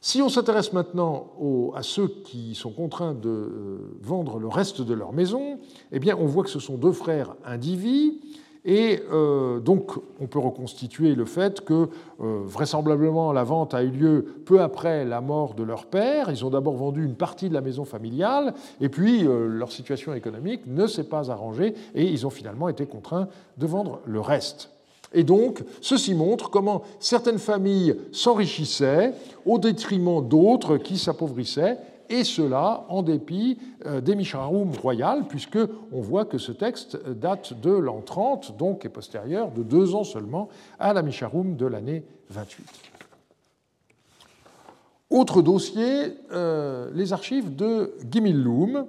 [0.00, 1.32] Si on s'intéresse maintenant
[1.74, 5.58] à ceux qui sont contraints de vendre le reste de leur maison,
[5.90, 8.20] eh bien on voit que ce sont deux frères indivis
[8.66, 11.88] et euh, donc, on peut reconstituer le fait que
[12.20, 16.30] euh, vraisemblablement la vente a eu lieu peu après la mort de leur père.
[16.30, 20.14] Ils ont d'abord vendu une partie de la maison familiale, et puis euh, leur situation
[20.14, 24.70] économique ne s'est pas arrangée, et ils ont finalement été contraints de vendre le reste.
[25.14, 29.14] Et donc, ceci montre comment certaines familles s'enrichissaient
[29.46, 35.58] au détriment d'autres qui s'appauvrissaient, et cela en dépit euh, des Misharoum royales, puisque
[35.92, 40.04] on voit que ce texte date de l'an 30, donc est postérieur de deux ans
[40.04, 42.66] seulement à la Misharoum de l'année 28.
[45.10, 48.86] Autre dossier, euh, les archives de Gimilloum.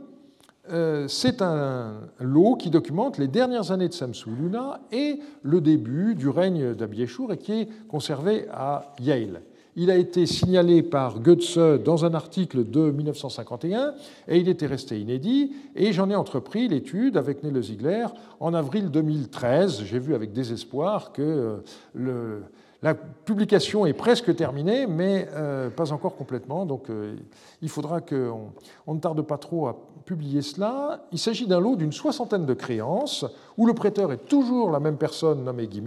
[0.69, 6.15] Euh, c'est un lot qui documente les dernières années de Samsu Luna et le début
[6.15, 9.41] du règne d'Abieshur et qui est conservé à Yale.
[9.79, 13.93] Il a été signalé par Goetze dans un article de 1951
[14.27, 15.53] et il était resté inédit.
[15.75, 18.07] Et j'en ai entrepris l'étude avec Nele Ziegler
[18.39, 19.83] en avril 2013.
[19.83, 21.61] J'ai vu avec désespoir que
[21.95, 22.39] euh,
[22.81, 26.65] la publication est presque terminée, mais euh, pas encore complètement.
[26.65, 27.15] Donc euh,
[27.61, 28.51] il faudra qu'on
[28.87, 31.01] on ne tarde pas trop à publier cela.
[31.11, 33.25] Il s'agit d'un lot d'une soixantaine de créances,
[33.57, 35.83] où le prêteur est toujours la même personne nommée Guy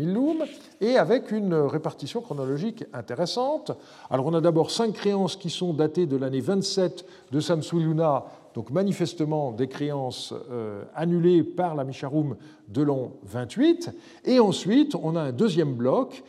[0.82, 3.72] et avec une répartition chronologique intéressante.
[4.10, 8.70] Alors on a d'abord cinq créances qui sont datées de l'année 27 de Samsuluna, donc
[8.70, 12.36] manifestement des créances euh, annulées par la Micharoum
[12.68, 13.90] de l'an 28.
[14.26, 16.22] Et ensuite, on a un deuxième bloc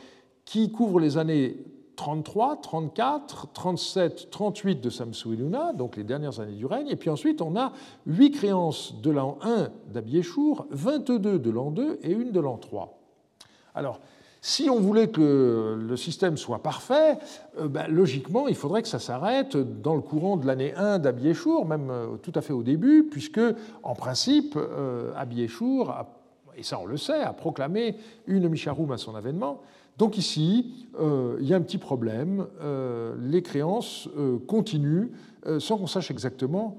[0.46, 1.58] qui couvre les années
[2.02, 7.44] 33, 34, 37, 38 de Samsuiluna, donc les dernières années du règne, et puis ensuite
[7.44, 7.74] on a
[8.08, 12.98] 8 créances de l'an 1 d'Abiéchour, 22 de l'an 2 et une de l'an 3.
[13.76, 14.00] Alors,
[14.42, 17.20] si on voulait que le système soit parfait,
[17.60, 21.68] euh, ben, logiquement, il faudrait que ça s'arrête dans le courant de l'année 1 d'Abiéchour,
[21.68, 23.42] même euh, tout à fait au début, puisque,
[23.84, 25.94] en principe, euh, Abiéchour,
[26.58, 27.96] et ça on le sait, a proclamé
[28.28, 29.62] une Micharoum à son avènement,
[29.98, 32.48] donc ici, euh, il y a un petit problème.
[32.62, 35.10] Euh, les créances euh, continuent
[35.58, 36.78] sans qu'on sache exactement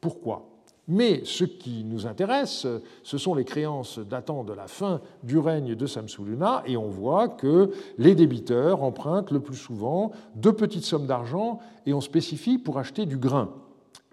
[0.00, 0.48] pourquoi.
[0.86, 2.66] Mais ce qui nous intéresse,
[3.02, 7.28] ce sont les créances datant de la fin du règne de Samsuluna, et on voit
[7.28, 12.78] que les débiteurs empruntent le plus souvent de petites sommes d'argent, et on spécifie pour
[12.78, 13.50] acheter du grain.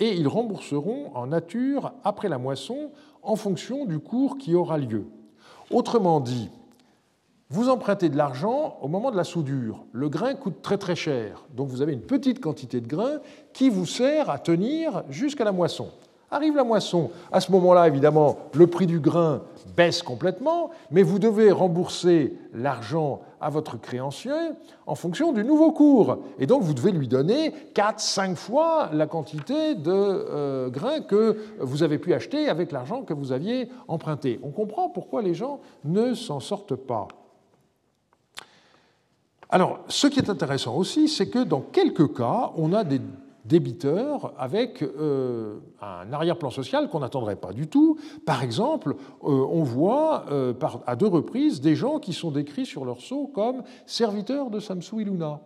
[0.02, 2.90] Et ils rembourseront en nature après la moisson
[3.22, 5.06] en fonction du cours qui aura lieu.
[5.70, 6.50] Autrement dit,
[7.52, 9.86] vous empruntez de l'argent au moment de la soudure.
[9.92, 13.20] Le grain coûte très très cher, donc vous avez une petite quantité de grain
[13.54, 15.90] qui vous sert à tenir jusqu'à la moisson.
[16.32, 17.12] Arrive la moisson.
[17.32, 19.42] À ce moment-là, évidemment, le prix du grain
[19.76, 24.32] baisse complètement, mais vous devez rembourser l'argent à votre créancier
[24.86, 26.20] en fonction du nouveau cours.
[26.40, 31.38] Et donc, vous devez lui donner 4, 5 fois la quantité de euh, grain que
[31.60, 34.40] vous avez pu acheter avec l'argent que vous aviez emprunté.
[34.44, 37.08] On comprend pourquoi les gens ne s'en sortent pas.
[39.50, 43.02] Alors, ce qui est intéressant aussi, c'est que dans quelques cas, on a des
[43.46, 47.98] débiteurs avec euh, un arrière-plan social qu'on n'attendrait pas du tout.
[48.26, 50.54] Par exemple, euh, on voit euh,
[50.86, 55.02] à deux reprises des gens qui sont décrits sur leur sceau comme serviteurs de Samsou
[55.02, 55.40] Iluna.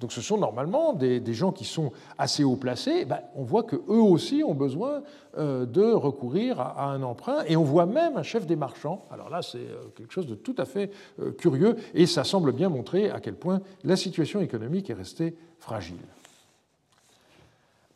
[0.00, 3.04] Donc ce sont normalement des, gens qui sont assez haut placés.
[3.04, 5.02] Ben, on voit qu'eux aussi ont besoin
[5.36, 7.44] de recourir à, un emprunt.
[7.46, 9.04] Et on voit même un chef des marchands.
[9.10, 10.90] Alors là, c'est quelque chose de tout à fait
[11.36, 11.76] curieux.
[11.92, 15.98] Et ça semble bien montrer à quel point la situation économique est restée fragile.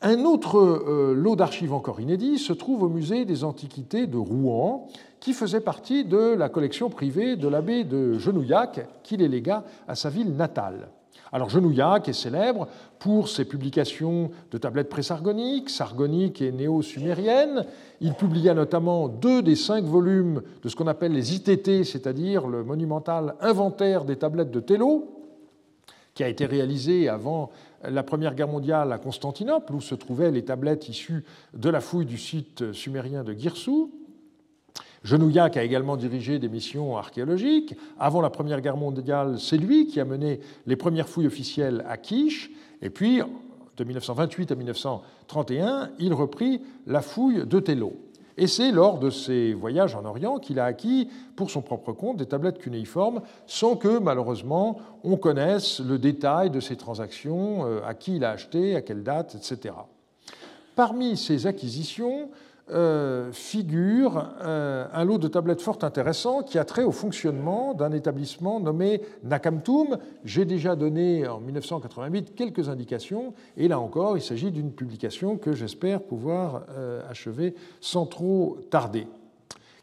[0.07, 4.87] Un autre euh, lot d'archives encore inédits se trouve au musée des Antiquités de Rouen,
[5.19, 9.95] qui faisait partie de la collection privée de l'abbé de Genouillac, qui les légua à
[9.95, 10.89] sa ville natale.
[11.31, 12.67] Alors Genouillac est célèbre
[12.99, 17.65] pour ses publications de tablettes présargoniques, sargoniques et néo-sumériennes.
[17.99, 22.63] Il publia notamment deux des cinq volumes de ce qu'on appelle les ITT, c'est-à-dire le
[22.63, 25.15] monumental inventaire des tablettes de Tello,
[26.13, 27.49] qui a été réalisé avant
[27.89, 32.05] la Première Guerre mondiale à Constantinople, où se trouvaient les tablettes issues de la fouille
[32.05, 33.91] du site sumérien de Girsou.
[35.03, 37.75] Genouillac a également dirigé des missions archéologiques.
[37.99, 41.97] Avant la Première Guerre mondiale, c'est lui qui a mené les premières fouilles officielles à
[41.97, 42.51] Quiche.
[42.81, 43.21] Et puis,
[43.77, 47.93] de 1928 à 1931, il reprit la fouille de Tello.
[48.37, 52.17] Et c'est lors de ses voyages en Orient qu'il a acquis pour son propre compte
[52.17, 57.93] des tablettes cunéiformes sans que malheureusement on connaisse le détail de ces transactions, euh, à
[57.93, 59.75] qui il a acheté, à quelle date, etc.
[60.75, 62.29] Parmi ces acquisitions,
[62.71, 67.91] euh, figure euh, un lot de tablettes fort intéressant qui a trait au fonctionnement d'un
[67.91, 69.99] établissement nommé Nakamtum.
[70.23, 75.53] J'ai déjà donné en 1988 quelques indications, et là encore, il s'agit d'une publication que
[75.53, 79.05] j'espère pouvoir euh, achever sans trop tarder.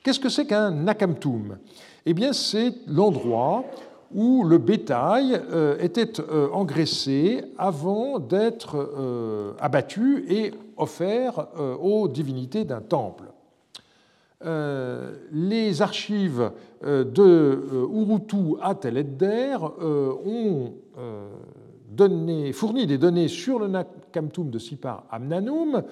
[0.02, 1.58] Qu'est-ce que c'est qu'un Nakamtum
[2.04, 3.64] Eh bien, c'est l'endroit
[4.14, 5.40] où le bétail
[5.81, 6.20] était
[6.53, 13.25] engraissé avant d'être abattu et offert euh, aux divinités d'un temple.
[14.44, 16.51] Euh, les archives
[16.85, 19.57] euh, de Urutu à Tel Edder
[20.27, 20.72] ont
[21.88, 25.83] donné, fourni des données sur le Nakamtum de Sipar Amnanum,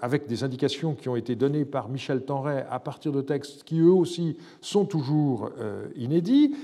[0.00, 3.80] avec des indications qui ont été données par Michel Tenray à partir de textes qui
[3.80, 5.50] eux aussi sont toujours
[5.96, 6.54] inédits,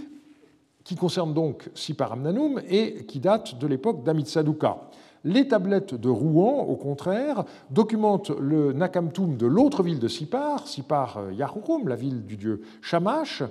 [0.86, 4.78] qui concernent donc Sipar Amnanum et qui datent de l'époque d'Amitsaduka.
[5.24, 11.32] Les tablettes de Rouen, au contraire, documentent le Nakamtum de l'autre ville de Sipar, Sipar
[11.32, 13.42] Yahurum, la ville du dieu Shamash,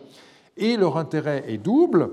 [0.55, 2.11] et leur intérêt est double.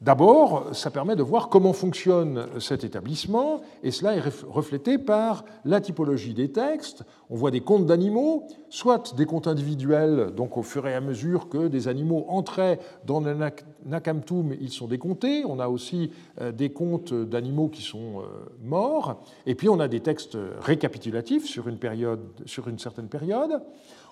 [0.00, 5.82] D'abord, ça permet de voir comment fonctionne cet établissement, et cela est reflété par la
[5.82, 7.04] typologie des textes.
[7.28, 11.50] On voit des contes d'animaux, soit des contes individuels, donc au fur et à mesure
[11.50, 13.36] que des animaux entraient dans le
[13.84, 15.44] Nakamtum, ils sont décomptés.
[15.44, 16.10] On a aussi
[16.40, 18.22] euh, des contes d'animaux qui sont euh,
[18.64, 23.60] morts, et puis on a des textes récapitulatifs sur une, période, sur une certaine période.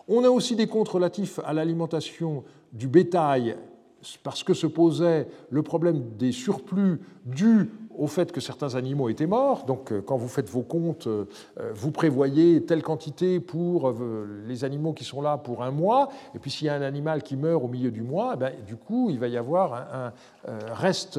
[0.06, 3.56] On a aussi des contes relatifs à l'alimentation du bétail
[4.22, 9.26] parce que se posait le problème des surplus dus au fait que certains animaux étaient
[9.26, 9.64] morts.
[9.66, 11.24] Donc, euh, quand vous faites vos comptes, euh,
[11.58, 13.92] euh, vous prévoyez telle quantité pour
[14.46, 16.08] les animaux qui sont là pour un mois.
[16.34, 18.52] Et puis, s'il y a un animal qui meurt au milieu du mois, eh ben,
[18.64, 20.12] du coup, il va y avoir un,
[20.72, 21.18] reste.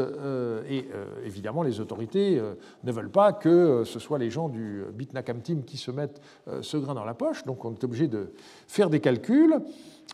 [0.69, 0.87] et
[1.25, 2.41] évidemment, les autorités
[2.83, 6.21] ne veulent pas que ce soit les gens du Bitnakam Team qui se mettent
[6.61, 7.43] ce grain dans la poche.
[7.45, 8.31] Donc, on est obligé de
[8.67, 9.59] faire des calculs.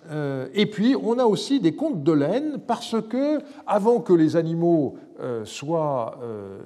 [0.09, 4.35] Euh, et puis, on a aussi des contes de laine, parce que, avant que les
[4.35, 6.59] animaux euh, soient euh,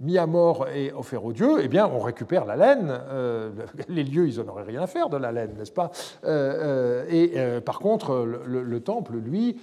[0.00, 2.88] mis à mort et offert aux dieux, eh bien, on récupère la laine.
[2.90, 3.50] Euh,
[3.88, 5.90] les lieux, ils n'en auraient rien à faire de la laine, n'est-ce pas?
[6.24, 9.58] Euh, euh, Et par contre, le, temple, lui,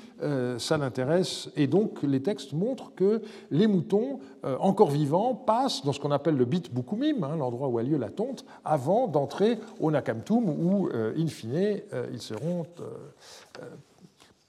[0.57, 1.49] ça l'intéresse.
[1.55, 4.19] Et donc, les textes montrent que les moutons,
[4.59, 7.97] encore vivants, passent dans ce qu'on appelle le bit bukumim, hein, l'endroit où a lieu
[7.97, 11.81] la tonte, avant d'entrer au nakamtum, où, in fine,
[12.11, 12.65] ils seront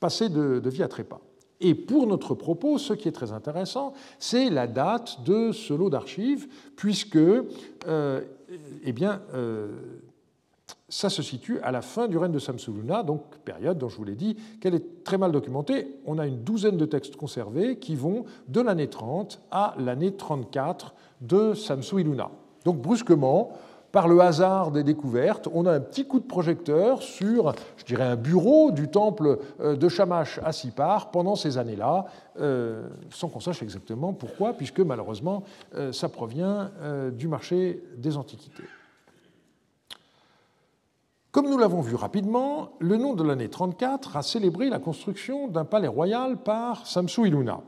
[0.01, 1.20] passés de, de vie à trépas.
[1.61, 5.90] Et pour notre propos, ce qui est très intéressant, c'est la date de ce lot
[5.90, 6.46] d'archives,
[6.76, 8.20] puisque euh,
[8.84, 9.68] eh bien, euh,
[10.88, 14.04] ça se situe à la fin du règne de Samsuluna, donc période dont je vous
[14.04, 15.88] l'ai dit qu'elle est très mal documentée.
[16.06, 20.94] On a une douzaine de textes conservés qui vont de l'année 30 à l'année 34
[21.20, 22.30] de Samsu-Iluna.
[22.64, 23.52] Donc brusquement,
[23.93, 28.05] par le hasard des découvertes, on a un petit coup de projecteur sur, je dirais,
[28.05, 32.07] un bureau du temple euh, de Shamash à Sipar pendant ces années-là,
[32.39, 35.43] euh, sans qu'on sache exactement pourquoi, puisque malheureusement,
[35.74, 36.70] euh, ça provient
[37.12, 38.64] du marché des antiquités.
[41.30, 45.64] Comme nous l'avons vu rapidement, le nom de l'année 34 a célébré la construction d'un
[45.64, 47.61] palais royal par Samsu Iluna,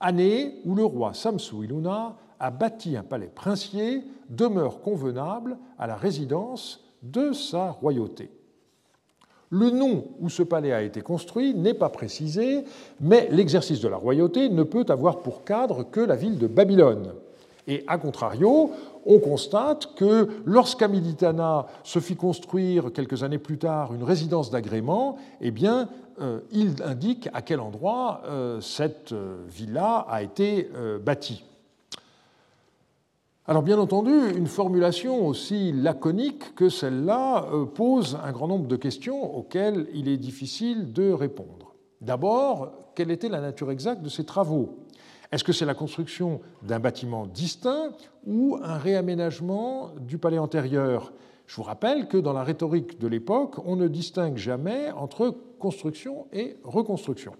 [0.00, 5.96] année où le roi Samsu Iluna a bâti un palais princier, demeure convenable à la
[5.96, 8.30] résidence de sa royauté.
[9.50, 12.64] Le nom où ce palais a été construit n'est pas précisé,
[13.00, 17.12] mais l'exercice de la royauté ne peut avoir pour cadre que la ville de Babylone.
[17.68, 18.72] Et à contrario,
[19.04, 25.52] on constate que lorsqu'Amilitana se fit construire quelques années plus tard une résidence d'agrément, eh
[26.20, 30.70] euh, il indique à quel endroit euh, cette euh, villa a été
[31.04, 31.44] bâtie.
[33.48, 38.74] Alors bien entendu, une formulation aussi laconique que celle-là euh, pose un grand nombre de
[38.74, 41.76] questions auxquelles il est difficile de répondre.
[42.00, 44.80] D'abord, quelle était la nature exacte de ces travaux?
[45.30, 47.92] Est-ce que c'est la construction d'un bâtiment distinct
[48.26, 51.12] ou un réaménagement du palais antérieur?
[51.46, 56.26] Je vous rappelle que dans la rhétorique de l'époque, on ne distingue jamais entre construction
[56.32, 57.34] et reconstruction.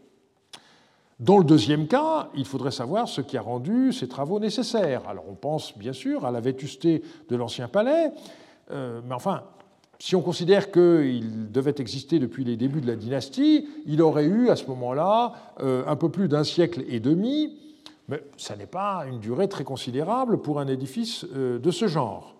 [1.18, 5.08] Dans le deuxième cas, il faudrait savoir ce qui a rendu ces travaux nécessaires.
[5.08, 8.12] Alors on pense bien sûr à la vétusté de l'ancien palais,
[8.70, 9.44] euh, mais enfin,
[9.98, 14.50] si on considère qu'il devait exister depuis les débuts de la dynastie, il aurait eu
[14.50, 17.56] à ce moment-là euh, un peu plus d'un siècle et demi,
[18.08, 22.34] mais ça n'est pas une durée très considérable pour un édifice euh, de ce genre.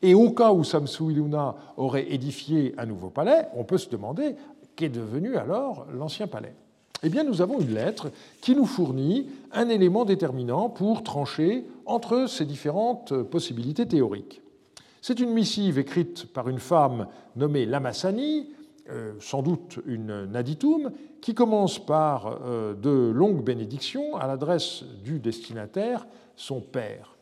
[0.00, 4.36] Et au cas où Samsu Iluna aurait édifié un nouveau palais, on peut se demander
[4.74, 6.54] qu'est devenu alors l'ancien palais
[7.04, 12.26] eh bien, nous avons une lettre qui nous fournit un élément déterminant pour trancher entre
[12.28, 14.40] ces différentes possibilités théoriques.
[15.00, 18.50] C'est une missive écrite par une femme nommée Lamassani,
[18.88, 25.18] euh, sans doute une naditum, qui commence par euh, de longues bénédictions à l'adresse du
[25.18, 27.16] destinataire, son père.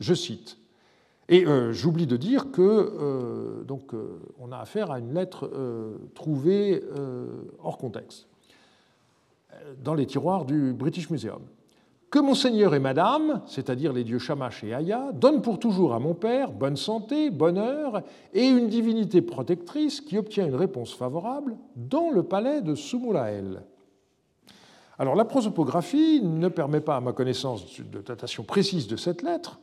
[0.00, 0.58] Je cite.
[1.30, 3.92] Et euh, j'oublie de dire que donc
[4.38, 5.50] on a affaire à une lettre
[6.14, 6.82] trouvée
[7.62, 8.26] hors contexte
[9.82, 11.42] dans les tiroirs du British Museum.
[12.14, 16.14] Que Monseigneur et Madame, c'est-à-dire les dieux Shamash et Aya, donnent pour toujours à mon
[16.14, 18.02] père bonne santé, bonheur
[18.32, 23.64] et une divinité protectrice qui obtient une réponse favorable dans le palais de Sumulael.
[24.96, 29.58] Alors la prosopographie ne permet pas à ma connaissance de datation précise de cette lettre,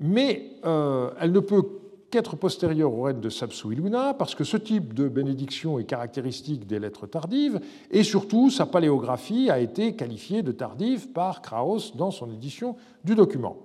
[0.00, 1.62] mais euh, elle ne peut
[2.10, 6.78] qu'être postérieur au règne de Sapsu-Iluna, parce que ce type de bénédiction est caractéristique des
[6.78, 12.32] lettres tardives, et surtout sa paléographie a été qualifiée de tardive par Kraus dans son
[12.32, 13.56] édition du document.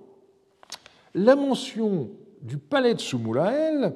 [1.14, 2.10] La mention
[2.42, 3.94] du palais de Sumulael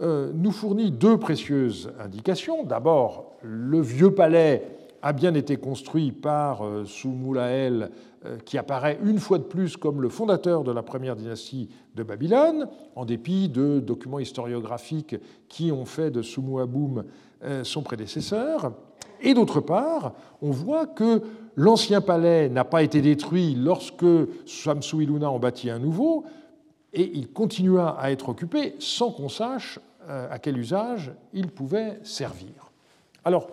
[0.00, 2.62] euh, nous fournit deux précieuses indications.
[2.62, 7.90] D'abord, le vieux palais a bien été construit par euh, Sumulael
[8.24, 12.02] euh, qui apparaît une fois de plus comme le fondateur de la première dynastie de
[12.02, 15.16] Babylone, en dépit de documents historiographiques
[15.48, 17.04] qui ont fait de Sumuaboum
[17.44, 18.72] euh, son prédécesseur.
[19.20, 21.22] Et d'autre part, on voit que
[21.56, 24.06] l'ancien palais n'a pas été détruit lorsque
[24.46, 26.24] Samsu Iluna en bâtit un nouveau,
[26.92, 29.78] et il continua à être occupé sans qu'on sache
[30.08, 32.72] à quel usage il pouvait servir.
[33.24, 33.48] Alors,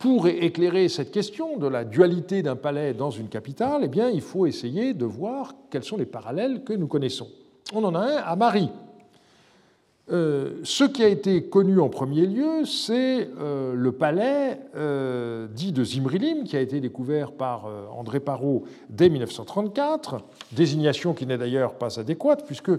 [0.00, 4.22] pour éclairer cette question de la dualité d'un palais dans une capitale, eh bien, il
[4.22, 7.28] faut essayer de voir quels sont les parallèles que nous connaissons.
[7.74, 8.70] On en a un à Marie,
[10.10, 15.84] ce qui a été connu en premier lieu, c'est euh, le palais euh, dit de
[15.84, 20.18] Zimrilim, qui a été découvert par André Parot dès 1934,
[20.52, 22.72] désignation qui n'est d'ailleurs pas adéquate, puisque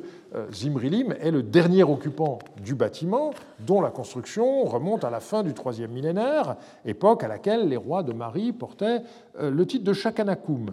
[0.52, 5.54] Zimrilim est le dernier occupant du bâtiment, dont la construction remonte à la fin du
[5.54, 9.02] troisième millénaire, époque à laquelle les rois de Marie portaient
[9.40, 10.72] le titre de Chakanakoum.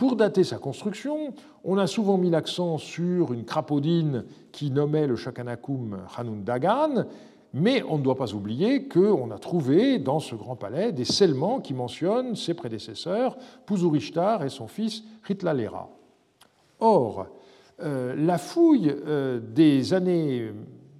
[0.00, 5.14] Pour dater sa construction, on a souvent mis l'accent sur une crapaudine qui nommait le
[5.14, 7.04] Shakanakum Hanun Dagan,
[7.52, 11.60] mais on ne doit pas oublier qu'on a trouvé dans ce grand palais des scellements
[11.60, 13.36] qui mentionnent ses prédécesseurs,
[13.66, 15.90] Puzurishtar et son fils Ritlalera.
[16.78, 17.26] Or,
[17.82, 20.50] euh, la fouille euh, des années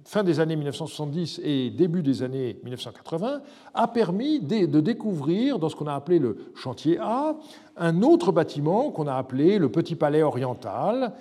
[0.05, 3.41] fin des années 1970 et début des années 1980
[3.73, 7.35] a permis de découvrir, dans ce qu'on a appelé le chantier A,
[7.77, 11.13] un autre bâtiment qu'on a appelé le Petit Palais Oriental,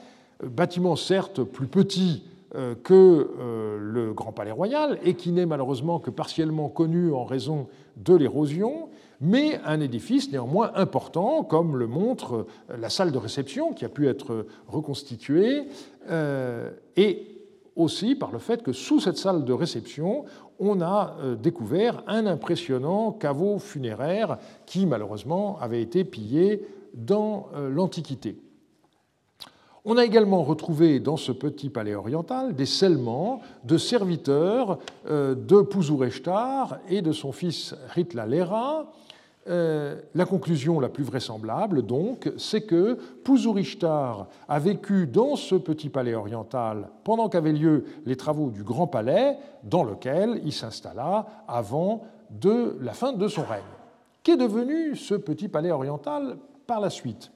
[0.43, 2.25] bâtiment certes plus petit
[2.57, 7.25] euh, que euh, le Grand Palais Royal et qui n'est malheureusement que partiellement connu en
[7.25, 8.89] raison de l'érosion,
[9.21, 14.09] mais un édifice néanmoins important, comme le montre la salle de réception qui a pu
[14.09, 15.65] être reconstituée,
[16.97, 17.40] et
[17.81, 20.25] aussi par le fait que sous cette salle de réception,
[20.59, 27.71] on a euh, découvert un impressionnant caveau funéraire qui malheureusement avait été pillé dans euh,
[27.71, 28.37] l'Antiquité.
[29.87, 34.79] On a également retrouvé dans ce petit palais oriental des scellements de serviteurs
[35.09, 38.93] euh, de Pouzourechtar et de son fils Ritlalera,
[39.51, 42.95] la conclusion la plus vraisemblable, donc, c'est que
[43.25, 48.87] Pouzourishtar a vécu dans ce petit palais oriental pendant qu'avaient lieu les travaux du Grand
[48.87, 53.63] Palais, dans lequel il s'installa avant de la fin de son règne.
[54.23, 56.37] Qu'est devenu ce petit palais oriental
[56.67, 57.33] par la suite?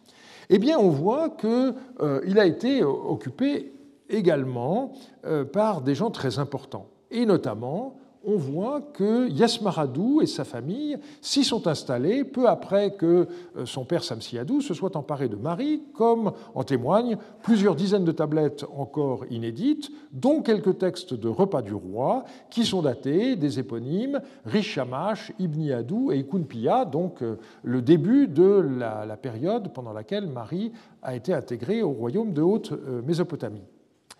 [0.51, 3.73] Eh bien, on voit qu'il euh, a été occupé
[4.09, 4.93] également
[5.25, 7.97] euh, par des gens très importants, et notamment
[8.27, 13.85] on voit que Yasmaradou et sa famille s'y sont installés peu après que euh, son
[13.85, 19.25] père Samsiadou se soit emparé de Marie, comme en témoignent plusieurs dizaines de tablettes encore
[19.31, 25.70] inédites, dont quelques textes de repas du roi, qui sont datés des éponymes Rishamash, Ibn
[25.72, 28.45] Adou et Ikunpiya, donc euh, le début de
[28.79, 30.72] la, période pendant laquelle Marie
[31.03, 33.62] a été intégrée au royaume de Haute-Mésopotamie.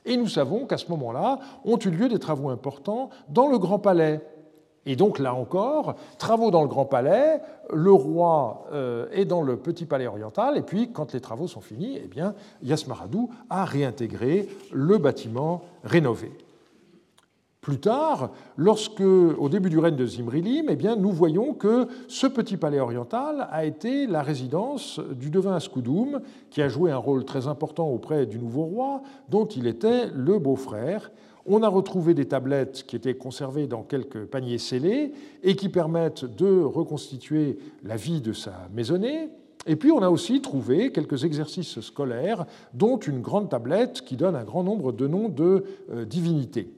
[0.05, 3.79] Et nous savons qu'à ce moment-là ont eu lieu des travaux importants dans le Grand
[3.79, 4.21] Palais.
[4.87, 7.41] Et donc là encore, travaux dans le Grand Palais,
[7.73, 11.63] le roi euh, est dans le Petit Palais oriental, et puis quand les travaux sont
[11.63, 16.33] finis, eh bien, Yasmaradou a réintégré le bâtiment rénové.
[17.65, 22.27] Plus tard, lorsque, au début du règne de Zimrilim, eh bien, nous voyons que ce
[22.27, 27.25] petit palais oriental a été la résidence du devin Askoudoum, qui a joué un rôle
[27.25, 29.01] très important auprès du nouveau roi,
[29.31, 31.11] dont il était le beau-frère.
[31.47, 36.27] On a retrouvé des tablettes qui étaient conservées dans quelques paniers scellés et qui permettent
[36.27, 39.31] de reconstituer la vie de sa maisonnée.
[39.67, 42.45] Et puis on a aussi trouvé quelques exercices scolaires,
[42.75, 46.69] dont une grande tablette qui donne un grand nombre de noms de euh, divinités.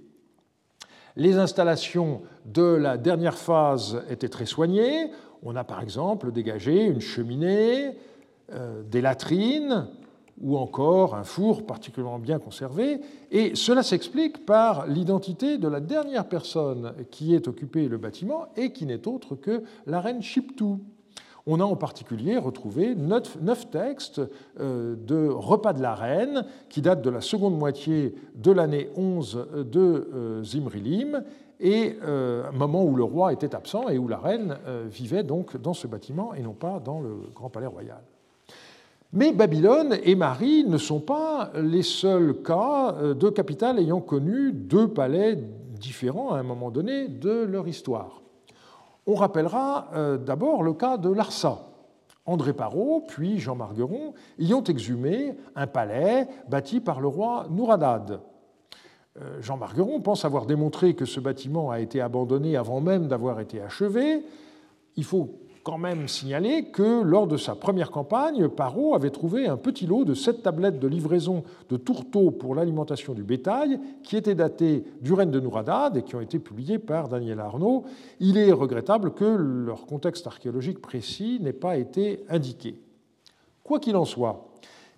[1.16, 5.10] Les installations de la dernière phase étaient très soignées.
[5.42, 7.96] On a par exemple dégagé une cheminée,
[8.52, 9.88] euh, des latrines
[10.42, 13.00] ou encore un four particulièrement bien conservé.
[13.30, 18.72] Et cela s'explique par l'identité de la dernière personne qui ait occupé le bâtiment et
[18.72, 20.80] qui n'est autre que la reine Chiptou.
[21.48, 24.20] On a en particulier retrouvé neuf, textes
[24.58, 29.46] euh, de repas de la reine qui datent de la seconde moitié de l'année 11
[29.72, 29.80] de
[30.12, 31.22] euh, Zimrilim
[31.60, 34.56] et euh, un moment où le roi était absent et où la reine
[34.90, 38.02] vivait donc dans ce bâtiment et non pas dans le grand palais royal.
[39.12, 44.88] Mais Babylone et Marie ne sont pas les seuls cas de capitales ayant connu deux
[44.88, 45.38] palais
[45.78, 48.25] différents à un moment donné de leur histoire.
[49.06, 51.66] On rappellera euh, d'abord le cas de Larsa.
[52.26, 58.20] André Parot, puis Jean Margueron y ont exhumé un palais bâti par le roi Nouradad.
[59.20, 63.38] Euh, Jean Margueron pense avoir démontré que ce bâtiment a été abandonné avant même d'avoir
[63.38, 64.24] été achevé.
[64.96, 69.56] Il faut quand même signaler que lors de sa première campagne, Parot avait trouvé un
[69.56, 74.36] petit lot de sept tablettes de livraison de tourteaux pour l'alimentation du bétail qui étaient
[74.36, 77.82] datées du règne de Nouradad et qui ont été publiées par Daniel Arnaud.
[78.20, 82.80] Il est regrettable que leur contexte archéologique précis n'ait pas été indiqué.
[83.64, 84.46] Quoi qu'il en soit,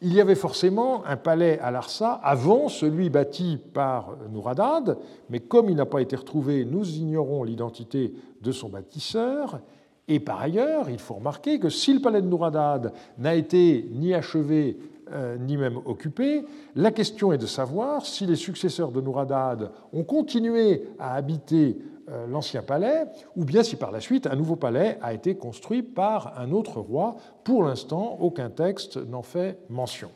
[0.03, 4.99] il y avait forcément un palais à Larsa avant celui bâti par Nouradad,
[5.31, 8.13] mais comme il n'a pas été retrouvé, nous ignorons l'identité
[8.43, 9.61] de son bâtisseur.
[10.09, 14.15] Et par ailleurs, il faut remarquer que si le palais de Nouradad n'a été ni
[14.15, 14.79] achevé
[15.13, 16.45] euh, ni même occupé,
[16.75, 21.79] la question est de savoir si les successeurs de Nouradad ont continué à habiter
[22.11, 23.05] euh, l'ancien palais,
[23.37, 26.81] ou bien si par la suite un nouveau palais a été construit par un autre
[26.81, 27.17] roi.
[27.45, 30.11] Pour l'instant, aucun texte n'en fait mention.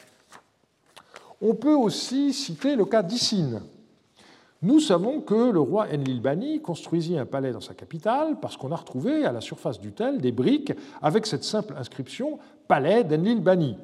[1.43, 3.63] On peut aussi citer le cas d'Issine,
[4.63, 8.77] nous savons que le roi Enlil-Bani construisit un palais dans sa capitale parce qu'on a
[8.77, 12.39] retrouvé à la surface du tel des briques avec cette simple inscription
[12.69, 13.77] Palais d'Enlil-Bani.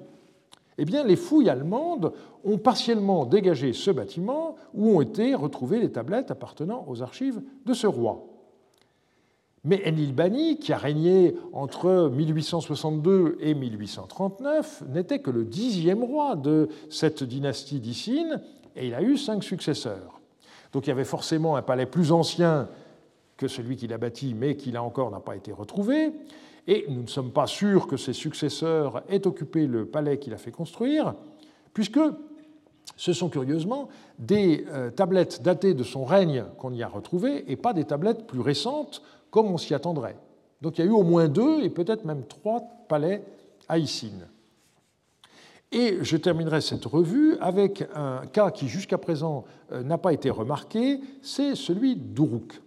[0.78, 2.12] Eh bien, les fouilles allemandes
[2.44, 7.74] ont partiellement dégagé ce bâtiment où ont été retrouvées les tablettes appartenant aux archives de
[7.74, 8.24] ce roi.
[9.64, 16.68] Mais Enlil-Bani, qui a régné entre 1862 et 1839, n'était que le dixième roi de
[16.88, 18.40] cette dynastie d'Issine
[18.76, 20.17] et il a eu cinq successeurs.
[20.72, 22.68] Donc il y avait forcément un palais plus ancien
[23.36, 26.12] que celui qu'il a bâti, mais qui là encore n'a pas été retrouvé.
[26.66, 30.38] Et nous ne sommes pas sûrs que ses successeurs aient occupé le palais qu'il a
[30.38, 31.14] fait construire,
[31.72, 32.00] puisque
[32.96, 33.88] ce sont curieusement
[34.18, 38.26] des euh, tablettes datées de son règne qu'on y a retrouvées et pas des tablettes
[38.26, 40.16] plus récentes comme on s'y attendrait.
[40.60, 43.22] Donc il y a eu au moins deux et peut-être même trois palais
[43.68, 44.26] à Issine.
[45.70, 50.30] Et je terminerai cette revue avec un cas qui jusqu'à présent euh, n'a pas été
[50.30, 52.62] remarqué, c'est celui d'Uruk.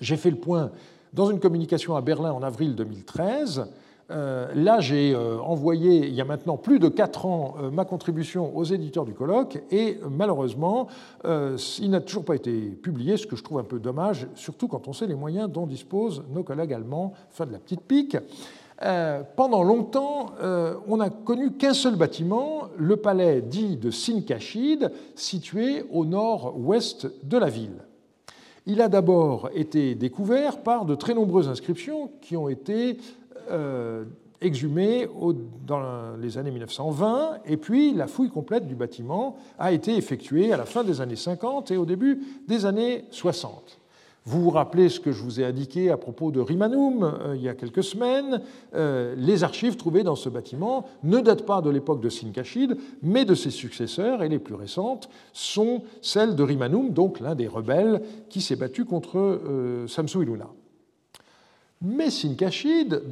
[0.00, 0.72] J'ai fait le point
[1.12, 3.66] dans une communication à Berlin en avril 2013.
[4.10, 8.56] Euh, là, j'ai euh, envoyé, il y a maintenant plus de quatre ans, ma contribution
[8.56, 10.88] aux éditeurs du colloque, et malheureusement,
[11.24, 14.88] il n'a toujours pas été publié, ce que je trouve un peu dommage, surtout quand
[14.88, 17.14] on sait les moyens dont disposent nos collègues allemands.
[17.30, 18.16] Fin de la petite pique.
[18.82, 24.90] Euh, pendant longtemps, euh, on n'a connu qu'un seul bâtiment, le palais dit de Sinkashid,
[25.14, 27.84] situé au nord-ouest de la ville.
[28.66, 32.98] Il a d'abord été découvert par de très nombreuses inscriptions qui ont été
[33.50, 34.04] euh,
[34.40, 35.06] exhumées
[35.66, 40.56] dans les années 1920, et puis la fouille complète du bâtiment a été effectuée à
[40.56, 43.78] la fin des années 50 et au début des années 60.
[44.26, 47.42] Vous vous rappelez ce que je vous ai indiqué à propos de Rimanum euh, il
[47.42, 48.40] y a quelques semaines.
[48.74, 53.26] Euh, les archives trouvées dans ce bâtiment ne datent pas de l'époque de Sinkashid, mais
[53.26, 58.00] de ses successeurs, et les plus récentes sont celles de Rimanum, donc l'un des rebelles
[58.30, 59.86] qui s'est battu contre euh.
[61.82, 63.02] Mais Sinkashid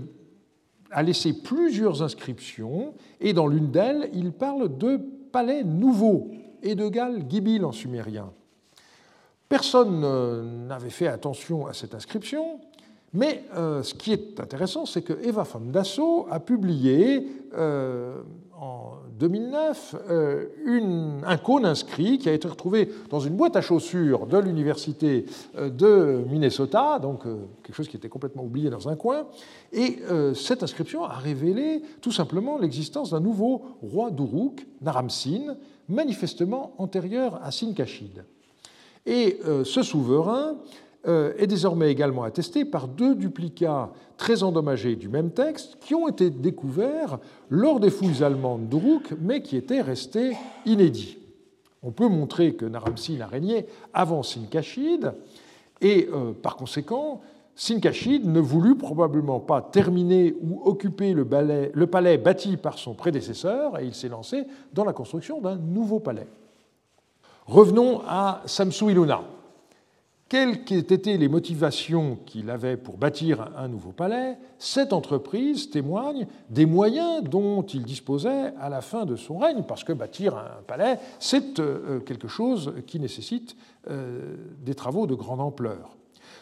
[0.91, 4.99] a laissé plusieurs inscriptions, et dans l'une d'elles, il parle de
[5.31, 6.31] palais nouveaux,
[6.63, 8.33] et de Gal Gibil en sumérien.
[9.53, 12.59] Personne n'avait fait attention à cette inscription,
[13.12, 18.22] mais euh, ce qui est intéressant, c'est que Eva von Dassault a publié euh,
[18.59, 24.26] en 2009 euh, un cône inscrit qui a été retrouvé dans une boîte à chaussures
[24.26, 27.24] de l'université de Minnesota, donc
[27.62, 29.26] quelque chose qui était complètement oublié dans un coin.
[29.74, 29.98] Et
[30.34, 35.59] cette inscription a révélé tout simplement l'existence d'un nouveau roi d'Uruk, Naram-Sin,
[35.90, 38.24] manifestement antérieur à Sin-Kashid.
[39.07, 40.57] Et euh, ce souverain
[41.09, 46.09] euh, est désormais également attesté par deux duplicats très endommagés du même texte qui ont
[46.09, 47.18] été découverts
[47.50, 51.18] lors des fouilles allemandes d'Uruk, mais qui étaient restés inédits.
[51.82, 55.12] On peut montrer que Naram-Sin a régné avant Sinkashid,
[55.80, 57.20] et euh, par conséquent,
[57.57, 61.26] Sinkashid ne voulut probablement pas terminer ou occuper le,
[61.74, 65.98] le palais bâti par son prédécesseur, et il s'est lancé dans la construction d'un nouveau
[65.98, 66.28] palais.
[67.53, 69.20] Revenons à Samsu Iluna.
[70.30, 76.64] Quelles étaient les motivations qu'il avait pour bâtir un nouveau palais Cette entreprise témoigne des
[76.64, 80.98] moyens dont il disposait à la fin de son règne, parce que bâtir un palais,
[81.18, 83.55] c'est euh, quelque chose qui nécessite
[83.90, 84.34] euh,
[84.64, 85.94] des travaux de grande ampleur.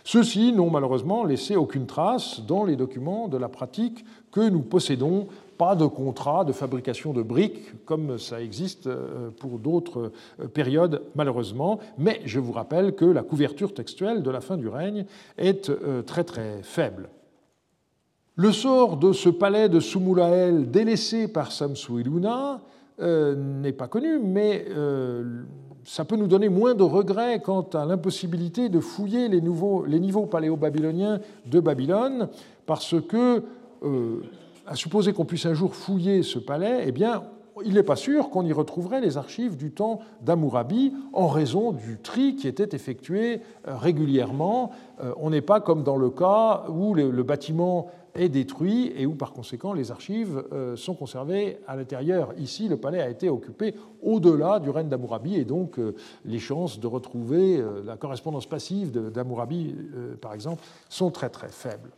[0.04, 5.26] Ceux-ci n'ont malheureusement laissé aucune trace dans les documents de la pratique que nous possédons
[5.61, 11.02] pas de contrat de fabrication de briques comme ça existe euh, pour d'autres euh, périodes
[11.14, 15.04] malheureusement, mais je vous rappelle que la couverture textuelle de la fin du règne
[15.36, 17.11] est euh, très très faible.
[18.36, 22.62] Le sort de ce palais de Sumulael délaissé par Samsu Iluna
[22.98, 24.66] n'est pas connu, mais
[25.84, 30.00] ça peut nous donner moins de regrets quant à l'impossibilité de fouiller les, nouveaux, les
[30.00, 32.28] niveaux paléo-babyloniens de Babylone,
[32.66, 33.42] parce que
[34.71, 37.25] à supposer qu'on puisse un jour fouiller ce palais, eh bien,
[37.64, 41.99] il n'est pas sûr qu'on y retrouverait les archives du temps d'Amourabi en raison du
[42.01, 44.71] tri qui était effectué euh, régulièrement.
[45.03, 49.16] Euh, on n'est pas comme dans le cas où le bâtiment est détruit et où
[49.16, 52.33] par conséquent les archives euh, sont conservées à l'intérieur.
[52.39, 55.81] Ici, le palais a été occupé au-delà du règne d'Amourabi et donc
[56.25, 59.75] les chances de retrouver la correspondance passive d'Amourabi,
[60.21, 61.91] par exemple, sont très très faibles.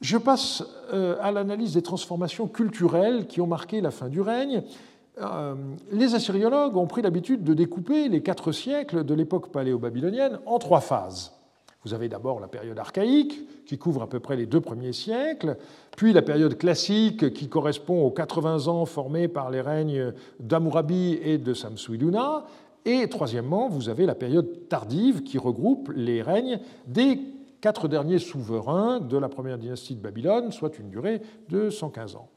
[0.00, 4.62] Je passe euh, à l'analyse des transformations culturelles qui ont marqué la fin du règne.
[5.20, 5.54] Euh,
[5.90, 10.80] les assyriologues ont pris l'habitude de découper les quatre siècles de l'époque paléo-babylonienne en trois
[10.80, 11.32] phases.
[11.84, 15.56] Vous avez d'abord la période archaïque, qui couvre à peu près les deux premiers siècles,
[15.96, 21.38] puis la période classique, qui correspond aux 80 ans formés par les règnes d'Amourabi et
[21.38, 22.46] de Samsu-Iluna,
[22.84, 27.20] et troisièmement, vous avez la période tardive, qui regroupe les règnes des
[27.60, 32.28] quatre derniers souverains de la première dynastie de Babylone, soit une durée de 115 ans.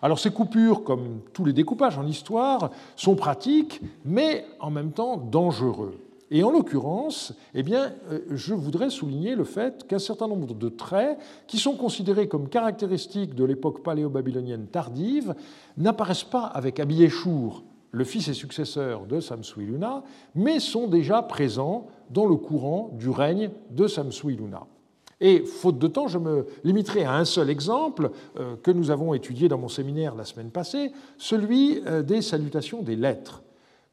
[0.00, 5.16] Alors ces coupures, comme tous les découpages en histoire, sont pratiques, mais en même temps
[5.16, 5.98] dangereux.
[6.34, 10.68] Et en l'occurrence, eh bien, euh, je voudrais souligner le fait qu'un certain nombre de
[10.70, 15.34] traits qui sont considérés comme caractéristiques de l'époque paléo-babylonienne tardive
[15.76, 20.02] n'apparaissent pas avec Abiéchour le fils et successeur de Samsuiluna,
[20.34, 24.66] mais sont déjà présents dans le courant du règne de Samsuiluna.
[25.20, 29.14] Et faute de temps, je me limiterai à un seul exemple euh, que nous avons
[29.14, 33.42] étudié dans mon séminaire la semaine passée, celui euh, des salutations des lettres.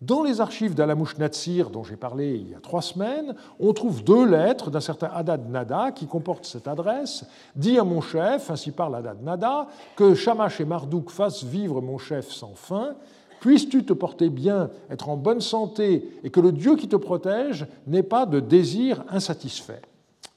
[0.01, 4.01] Dans les archives d'Alamouch Natsir, dont j'ai parlé il y a trois semaines, on trouve
[4.01, 8.71] deux lettres d'un certain Hadad Nada qui comportent cette adresse Dis à mon chef, ainsi
[8.71, 12.95] parle Hadad Nada, que Shamash et Marduk fassent vivre mon chef sans fin.
[13.39, 17.67] Puisses-tu te porter bien, être en bonne santé, et que le Dieu qui te protège
[17.87, 19.81] n'ait pas de désir insatisfait.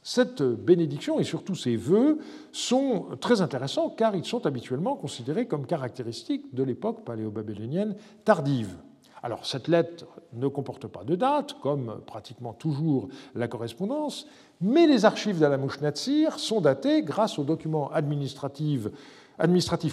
[0.05, 2.18] Cette bénédiction et surtout ces vœux
[2.50, 7.94] sont très intéressants car ils sont habituellement considérés comme caractéristiques de l'époque paléo-babylonienne
[8.24, 8.74] tardive.
[9.22, 14.26] Alors cette lettre ne comporte pas de date, comme pratiquement toujours la correspondance,
[14.61, 18.88] mais les archives d'Alamouch Natsir sont datées grâce aux documents administratifs,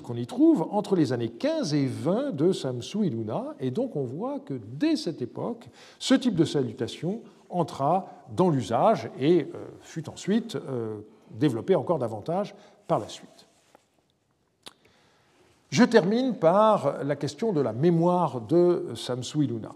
[0.04, 4.04] qu'on y trouve entre les années 15 et 20 de Samsou Iluna, et donc on
[4.04, 5.68] voit que dès cette époque,
[5.98, 11.00] ce type de salutation entra dans l'usage et euh, fut ensuite euh,
[11.32, 12.56] développé encore davantage
[12.88, 13.48] par la suite.
[15.70, 19.72] Je termine par la question de la mémoire de Samsu-Iluna.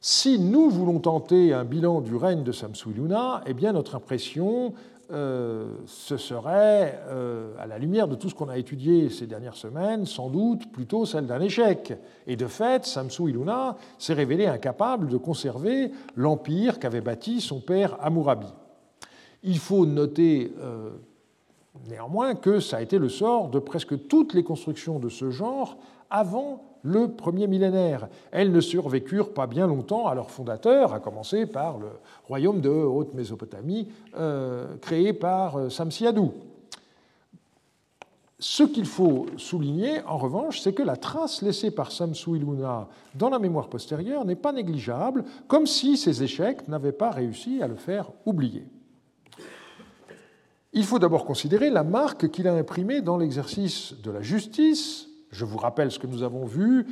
[0.00, 4.74] Si nous voulons tenter un bilan du règne de Samsu-Iluna, eh bien notre impression,
[5.10, 9.56] euh, ce serait, euh, à la lumière de tout ce qu'on a étudié ces dernières
[9.56, 11.92] semaines, sans doute plutôt celle d'un échec.
[12.26, 18.46] Et de fait, Samsu-Iluna s'est révélé incapable de conserver l'empire qu'avait bâti son père Amurabi.
[19.42, 20.90] Il faut noter euh,
[21.88, 25.76] Néanmoins que ça a été le sort de presque toutes les constructions de ce genre
[26.08, 28.08] avant le premier millénaire.
[28.30, 31.88] Elles ne survécurent pas bien longtemps à leur fondateur, à commencer par le
[32.28, 36.32] royaume de Haute-Mésopotamie euh, créé par euh, Samsiadou.
[38.38, 43.38] Ce qu'il faut souligner, en revanche, c'est que la trace laissée par Samsu-Iluna dans la
[43.38, 48.10] mémoire postérieure n'est pas négligeable, comme si ses échecs n'avaient pas réussi à le faire
[48.26, 48.66] oublier.
[50.74, 55.08] Il faut d'abord considérer la marque qu'il a imprimée dans l'exercice de la justice.
[55.34, 56.86] Je vous rappelle ce que nous avons vu.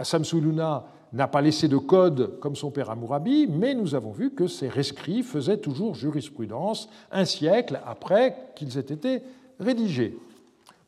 [0.00, 4.46] Samsuluna n'a pas laissé de code comme son père Amurabi, mais nous avons vu que
[4.46, 9.22] ces rescrits faisaient toujours jurisprudence un siècle après qu'ils aient été
[9.58, 10.18] rédigés.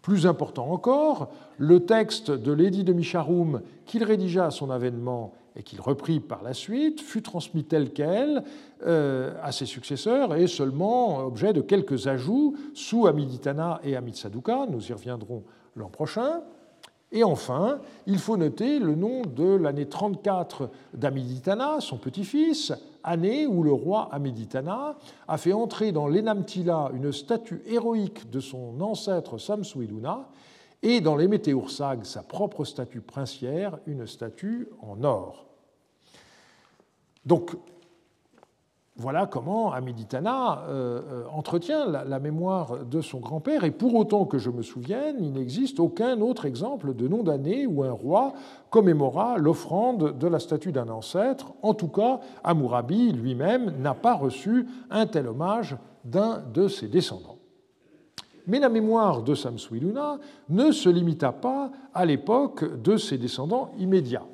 [0.03, 5.63] Plus important encore, le texte de l'édit de Micharoum qu'il rédigea à son avènement et
[5.63, 8.45] qu'il reprit par la suite, fut transmis tel quel
[8.87, 14.87] euh, à ses successeurs et seulement objet de quelques ajouts sous Amiditana et Amitsaduka, nous
[14.87, 15.45] y reviendrons
[15.77, 16.43] l'an prochain.
[17.15, 22.73] Et enfin, il faut noter le nom de l'année 34 d'Amiditana, son petit-fils,
[23.05, 24.97] année où le roi Amiditana
[25.29, 30.29] a fait entrer dans l'Enamtila une statue héroïque de son ancêtre Samsuiluna
[30.83, 35.47] et dans les Météoursag, sa propre statue princière, une statue en or.
[37.25, 37.53] Donc,
[38.97, 44.39] voilà comment Amiditana euh, euh, entretient la, mémoire de son grand-père, et pour autant que
[44.39, 48.35] je me souvienne, il n'existe aucun autre exemple de nom d'année où un roi
[48.71, 51.55] commémora l'offrande de la statue d'un ancêtre.
[51.63, 57.39] En tout cas, Amurabi lui-même n'a pas reçu un tel hommage d'un de ses descendants.
[58.47, 60.19] Mais la mémoire de Samsuiluna
[60.51, 64.27] ne se limita pas à l'époque de ses descendants immédiats.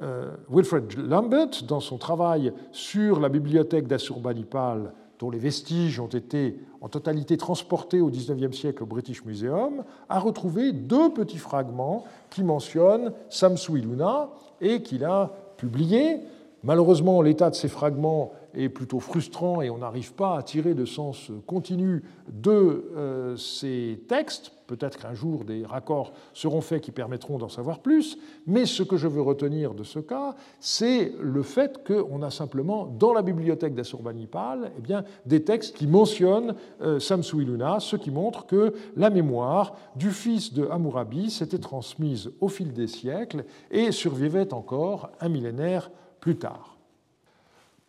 [0.00, 6.60] Euh, Wilfred Lambert, dans son travail sur la bibliothèque d'Assurbanipal, dont les vestiges ont été
[6.80, 12.44] en totalité transportés au XIXe siècle au British Museum, a retrouvé deux petits fragments qui
[12.44, 14.30] mentionnent Samsuiluna
[14.60, 16.20] et qu'il a publiés.
[16.62, 20.84] Malheureusement, l'état de ces fragments est plutôt frustrant et on n'arrive pas à tirer de
[20.84, 24.52] sens continu de euh, ces textes.
[24.66, 28.98] Peut-être qu'un jour des raccords seront faits qui permettront d'en savoir plus, mais ce que
[28.98, 33.74] je veux retenir de ce cas, c'est le fait qu'on a simplement dans la bibliothèque
[33.74, 39.74] d'Assurbanipal eh bien, des textes qui mentionnent euh, Samsuiluna, ce qui montre que la mémoire
[39.96, 45.90] du fils de Hammurabi s'était transmise au fil des siècles et survivait encore un millénaire
[46.20, 46.77] plus tard.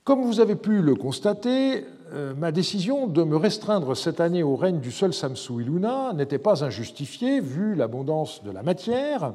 [0.09, 4.55] Comme vous avez pu le constater, euh, ma décision de me restreindre cette année au
[4.55, 9.33] règne du seul Samsu Iluna n'était pas injustifiée vu l'abondance de la matière.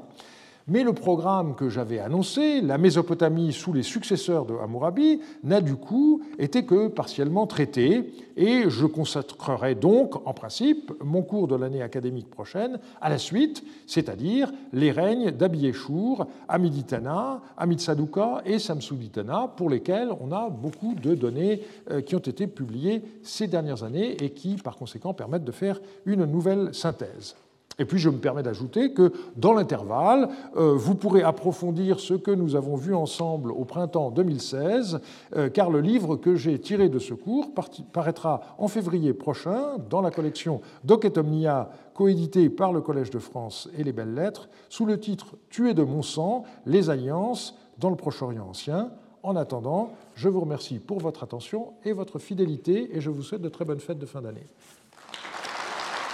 [0.66, 5.76] Mais le programme que j'avais annoncé, la Mésopotamie sous les successeurs de Hammurabi, n'a du
[5.76, 11.82] coup été que partiellement traité, et je consacrerai donc, en principe, mon cours de l'année
[11.82, 20.12] académique prochaine à la suite, c'est-à-dire les règnes d'Abieshur, Amiditana, Amitsaduka et Samsuditana, pour lesquels
[20.18, 21.60] on a beaucoup de données
[21.90, 25.78] euh, qui ont été publiées ces dernières années et qui, par conséquent, permettent de faire
[26.06, 27.36] une nouvelle synthèse.
[27.78, 32.30] Et puis je me permets d'ajouter que dans l'intervalle, euh, vous pourrez approfondir ce que
[32.30, 35.00] nous avons vu ensemble au printemps 2016,
[35.36, 37.52] euh, car le livre que j'ai tiré de ce cours
[37.92, 43.18] paraîtra en février prochain dans la collection Doc et Omnia, coéditée par le Collège de
[43.18, 47.90] France et les Belles Lettres, sous le titre Tuer de mon sang, les alliances dans
[47.90, 48.90] le Proche-Orient ancien.
[49.22, 53.40] En attendant, je vous remercie pour votre attention et votre fidélité et je vous souhaite
[53.40, 54.46] de très bonnes fêtes de fin d'année.